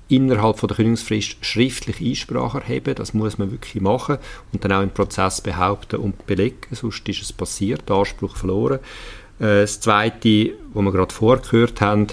innerhalb 0.09 0.59
von 0.59 0.69
der 0.69 0.77
Kündigungsfrist 0.77 1.45
schriftlich 1.45 2.01
Einsprache 2.01 2.59
erheben. 2.61 2.95
Das 2.95 3.13
muss 3.13 3.39
man 3.39 3.51
wirklich 3.51 3.83
machen 3.83 4.19
und 4.53 4.65
dann 4.65 4.73
auch 4.73 4.83
im 4.83 4.91
Prozess 4.91 5.41
behaupten 5.41 5.97
und 5.97 6.27
belegen, 6.27 6.61
sonst 6.71 7.09
ist 7.09 7.23
es 7.23 7.33
passiert, 7.33 7.89
der 7.89 7.97
Anspruch 7.97 8.37
verloren. 8.37 8.79
Äh, 9.39 9.63
das 9.63 9.81
Zweite, 9.81 10.53
was 10.73 10.85
wir 10.85 10.93
gerade 10.93 11.13
vorgehört 11.13 11.81
haben, 11.81 12.07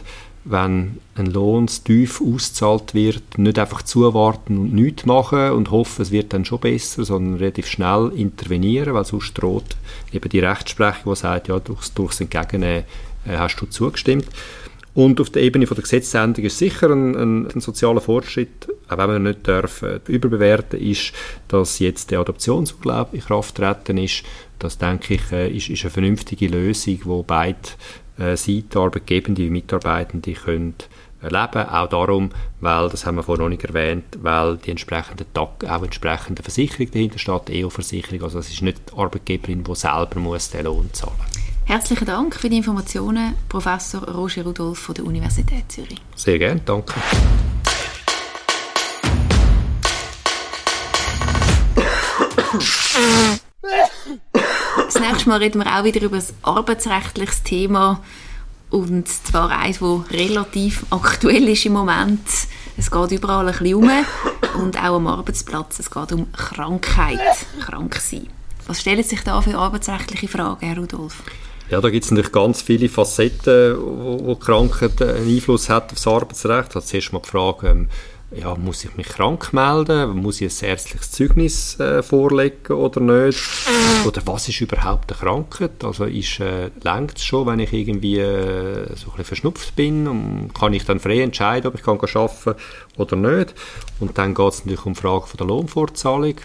wenn 0.46 1.00
ein 1.16 1.26
Lohn 1.26 1.66
tief 1.66 2.22
ausgezahlt 2.22 2.94
wird, 2.94 3.38
nicht 3.38 3.58
einfach 3.58 3.82
zuwarten 3.82 4.60
und 4.60 4.74
nichts 4.74 5.06
machen 5.06 5.52
und 5.52 5.72
hoffen, 5.72 6.04
es 6.04 6.12
wird 6.12 6.34
dann 6.34 6.46
schon 6.46 6.60
besser, 6.60 7.04
sondern 7.04 7.36
relativ 7.36 7.68
schnell 7.68 8.12
intervenieren, 8.16 8.94
weil 8.94 9.06
sonst 9.06 9.34
droht 9.34 9.76
eben 10.14 10.30
die 10.30 10.40
Rechtsprechung, 10.40 11.14
die 11.14 11.20
sagt, 11.20 11.48
ja, 11.48 11.60
durchs, 11.60 11.94
durchs 11.96 12.22
Entgegennehmen 12.22 12.84
äh, 13.26 13.38
hast 13.38 13.56
du 13.60 13.66
zugestimmt. 13.66 14.28
Und 14.94 15.20
auf 15.20 15.30
der 15.30 15.42
Ebene 15.42 15.68
von 15.68 15.76
der 15.76 15.82
Gesetzesänderung 15.82 16.46
ist 16.46 16.58
sicher 16.58 16.90
ein, 16.90 17.16
ein, 17.16 17.48
ein 17.48 17.60
sozialer 17.60 18.00
Fortschritt, 18.00 18.70
auch 18.88 18.98
wenn 18.98 19.10
man 19.10 19.24
nicht 19.24 19.48
darf, 19.48 19.82
äh, 19.82 20.00
überbewerten 20.08 20.80
ist, 20.80 21.12
dass 21.48 21.80
jetzt 21.80 22.12
der 22.12 22.20
Adoptionsurlaub 22.20 23.14
in 23.14 23.20
Kraft 23.20 23.56
treten 23.56 23.98
ist. 23.98 24.24
Das, 24.58 24.78
denke 24.78 25.16
ich, 25.16 25.32
äh, 25.34 25.50
ist, 25.50 25.70
ist 25.70 25.82
eine 25.82 25.92
vernünftige 25.92 26.48
Lösung, 26.48 27.00
wo 27.04 27.24
beide 27.24 27.58
äh, 28.18 28.36
Seiten, 28.36 28.78
Arbeitgebende 28.78 29.44
wie 29.44 29.50
Mitarbeitende 29.50 30.34
können 30.34 30.76
erleben. 31.22 31.68
Auch 31.70 31.90
darum, 31.90 32.30
weil, 32.62 32.90
das 32.90 33.06
haben 33.06 33.16
wir 33.16 33.24
vorhin 33.24 33.44
noch 33.44 33.50
nicht 33.50 33.64
erwähnt, 33.64 34.06
weil 34.22 34.58
die 34.58 34.72
entsprechende 34.72 35.26
TAG 35.34 35.66
auch 35.68 35.84
entsprechende 35.84 36.44
Versicherung 36.44 36.92
dahinter 36.92 37.20
steht, 37.20 37.50
EU-Versicherung. 37.52 38.24
Also 38.24 38.40
es 38.40 38.50
ist 38.50 38.62
nicht 38.62 38.82
die 38.92 38.98
Arbeitgeberin, 38.98 39.64
die 39.64 39.76
selber 39.76 40.20
muss 40.20 40.50
den 40.50 40.66
Lohn 40.66 40.90
zahlen 40.94 41.14
Herzlichen 41.66 42.06
Dank 42.06 42.36
für 42.36 42.48
die 42.48 42.58
Informationen, 42.58 43.34
Professor 43.50 44.08
Roger 44.08 44.44
Rudolf 44.44 44.78
von 44.78 44.94
der 44.94 45.06
Universität 45.06 45.72
Zürich. 45.72 46.00
Sehr 46.16 46.38
gerne, 46.38 46.62
danke. 46.64 46.94
Das 55.06 55.12
nächsten 55.12 55.30
Mal 55.30 55.38
reden 55.38 55.64
wir 55.64 55.68
auch 55.68 55.84
wieder 55.84 56.02
über 56.02 56.18
ein 56.18 56.24
arbeitsrechtliches 56.42 57.44
Thema 57.44 58.02
und 58.72 59.08
zwar 59.08 59.52
eins, 59.52 59.78
das 59.78 60.10
relativ 60.10 60.84
aktuell 60.90 61.48
ist 61.48 61.68
im 61.68 61.74
Moment. 61.74 62.22
Es 62.76 62.90
geht 62.90 63.12
überall 63.12 63.48
ein 63.48 63.52
bisschen 63.52 63.76
um 63.76 63.92
und 64.64 64.78
auch 64.80 64.96
am 64.96 65.06
Arbeitsplatz. 65.06 65.78
Es 65.78 65.92
geht 65.92 66.12
um 66.12 66.32
Krankheit, 66.32 67.20
krank 67.62 67.98
sein. 67.98 68.26
Was 68.66 68.82
stellen 68.82 69.04
sich 69.04 69.22
da 69.22 69.40
für 69.42 69.56
arbeitsrechtliche 69.56 70.28
Fragen, 70.28 70.66
Herr 70.66 70.76
Rudolf? 70.76 71.22
Ja, 71.70 71.82
da 71.82 71.92
gibt 71.92 72.06
es 72.06 72.10
natürlich 72.10 72.32
ganz 72.32 72.64
viele 72.64 72.90
Facetten, 72.90 73.78
wo, 73.78 74.26
wo 74.26 74.36
Krankheit 74.38 75.00
einen 75.04 75.28
Einfluss 75.28 75.70
hat 75.70 75.92
auf 75.92 75.98
das 75.98 76.08
Arbeitsrecht. 76.08 76.76
Also 76.76 76.88
zuerst 76.88 77.14
mal 77.14 77.22
die 77.22 77.68
ähm, 77.68 77.90
ja, 78.32 78.56
muss 78.56 78.84
ich 78.84 78.96
mich 78.98 79.08
krank 79.08 79.54
melden? 79.54 80.18
Muss 80.18 80.42
ich 80.42 80.62
ein 80.62 80.70
ärztliches 80.70 81.12
Zeugnis 81.12 81.80
äh, 81.80 82.02
vorlegen 82.02 82.74
oder 82.74 83.00
nicht? 83.00 83.40
Oder 84.06 84.22
was 84.26 84.50
ist 84.50 84.62
überhaupt 84.62 85.12
eine 85.12 85.20
Krankheit? 85.20 85.84
Also 85.84 86.06
ist 86.06 86.40
äh, 86.40 86.72
es 86.84 87.24
schon, 87.24 87.46
wenn 87.48 87.60
ich 87.60 87.72
irgendwie 87.72 88.20
äh, 88.20 88.88
so 88.96 89.08
ein 89.08 89.18
bisschen 89.18 89.26
verschnupft 89.26 89.76
bin 89.76 90.08
und 90.08 90.54
kann 90.54 90.74
ich 90.74 90.86
dann 90.86 91.00
frei 91.00 91.22
entscheiden, 91.22 91.68
ob 91.68 91.76
ich 91.76 91.84
kann 91.84 92.00
arbeiten 92.00 92.56
oder 92.98 93.16
nicht? 93.16 93.54
Und 94.00 94.18
dann 94.18 94.34
geht 94.34 94.54
es 94.54 94.66
natürlich 94.66 94.86
um 94.86 94.94
die 94.94 95.02
Frage 95.02 95.28
von 95.28 95.38
der 95.38 95.48
Lohnfortzahlung. 95.48 96.36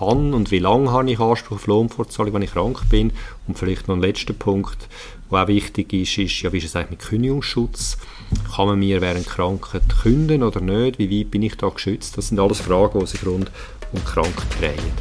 Han 0.00 0.34
und 0.34 0.50
wie 0.50 0.58
lange 0.58 0.90
habe 0.92 1.10
ich 1.10 1.18
Anspruch 1.18 1.56
auf 1.56 1.66
Lohnfortzahlung, 1.66 2.34
wenn 2.34 2.42
ich 2.42 2.52
krank 2.52 2.88
bin? 2.90 3.12
Und 3.48 3.58
vielleicht 3.58 3.88
noch 3.88 3.96
ein 3.96 4.02
letzter 4.02 4.34
Punkt, 4.34 4.88
der 5.30 5.42
auch 5.42 5.48
wichtig 5.48 5.92
ist, 5.92 6.18
ist, 6.18 6.42
ja, 6.42 6.52
wie 6.52 6.58
ist 6.58 6.64
es 6.64 6.76
eigentlich 6.76 6.90
mit 6.90 7.08
Kündigungsschutz? 7.08 7.96
Kann 8.54 8.66
man 8.66 8.78
mir 8.78 9.00
während 9.00 9.26
Krankheit 9.26 9.82
künden 10.02 10.42
oder 10.42 10.60
nicht? 10.60 10.98
Wie 10.98 11.20
weit 11.20 11.30
bin 11.30 11.42
ich 11.42 11.56
da 11.56 11.68
geschützt? 11.68 12.18
Das 12.18 12.28
sind 12.28 12.38
alles 12.38 12.60
Fragen, 12.60 13.00
die 13.00 13.06
sich 13.06 13.24
rund 13.26 13.50
um 13.92 14.04
Krankheit 14.04 14.60
drehen. 14.60 14.92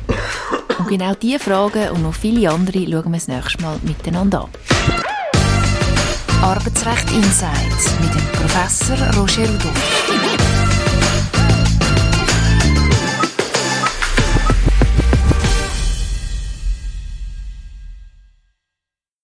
Und 0.80 0.88
genau 0.88 1.14
diese 1.14 1.40
Fragen 1.40 1.90
und 1.90 2.04
noch 2.04 2.14
viele 2.14 2.50
andere 2.50 2.80
schauen 2.80 3.12
wir 3.12 3.20
das 3.20 3.28
nächste 3.28 3.62
Mal 3.62 3.78
miteinander 3.84 4.44
an. 4.44 4.50
Arbeitsrecht 6.42 7.12
Insights 7.12 7.92
mit 8.02 8.16
dem 8.16 8.28
Professor 8.32 8.98
Roger 9.16 9.48
Rudolph. 9.48 10.31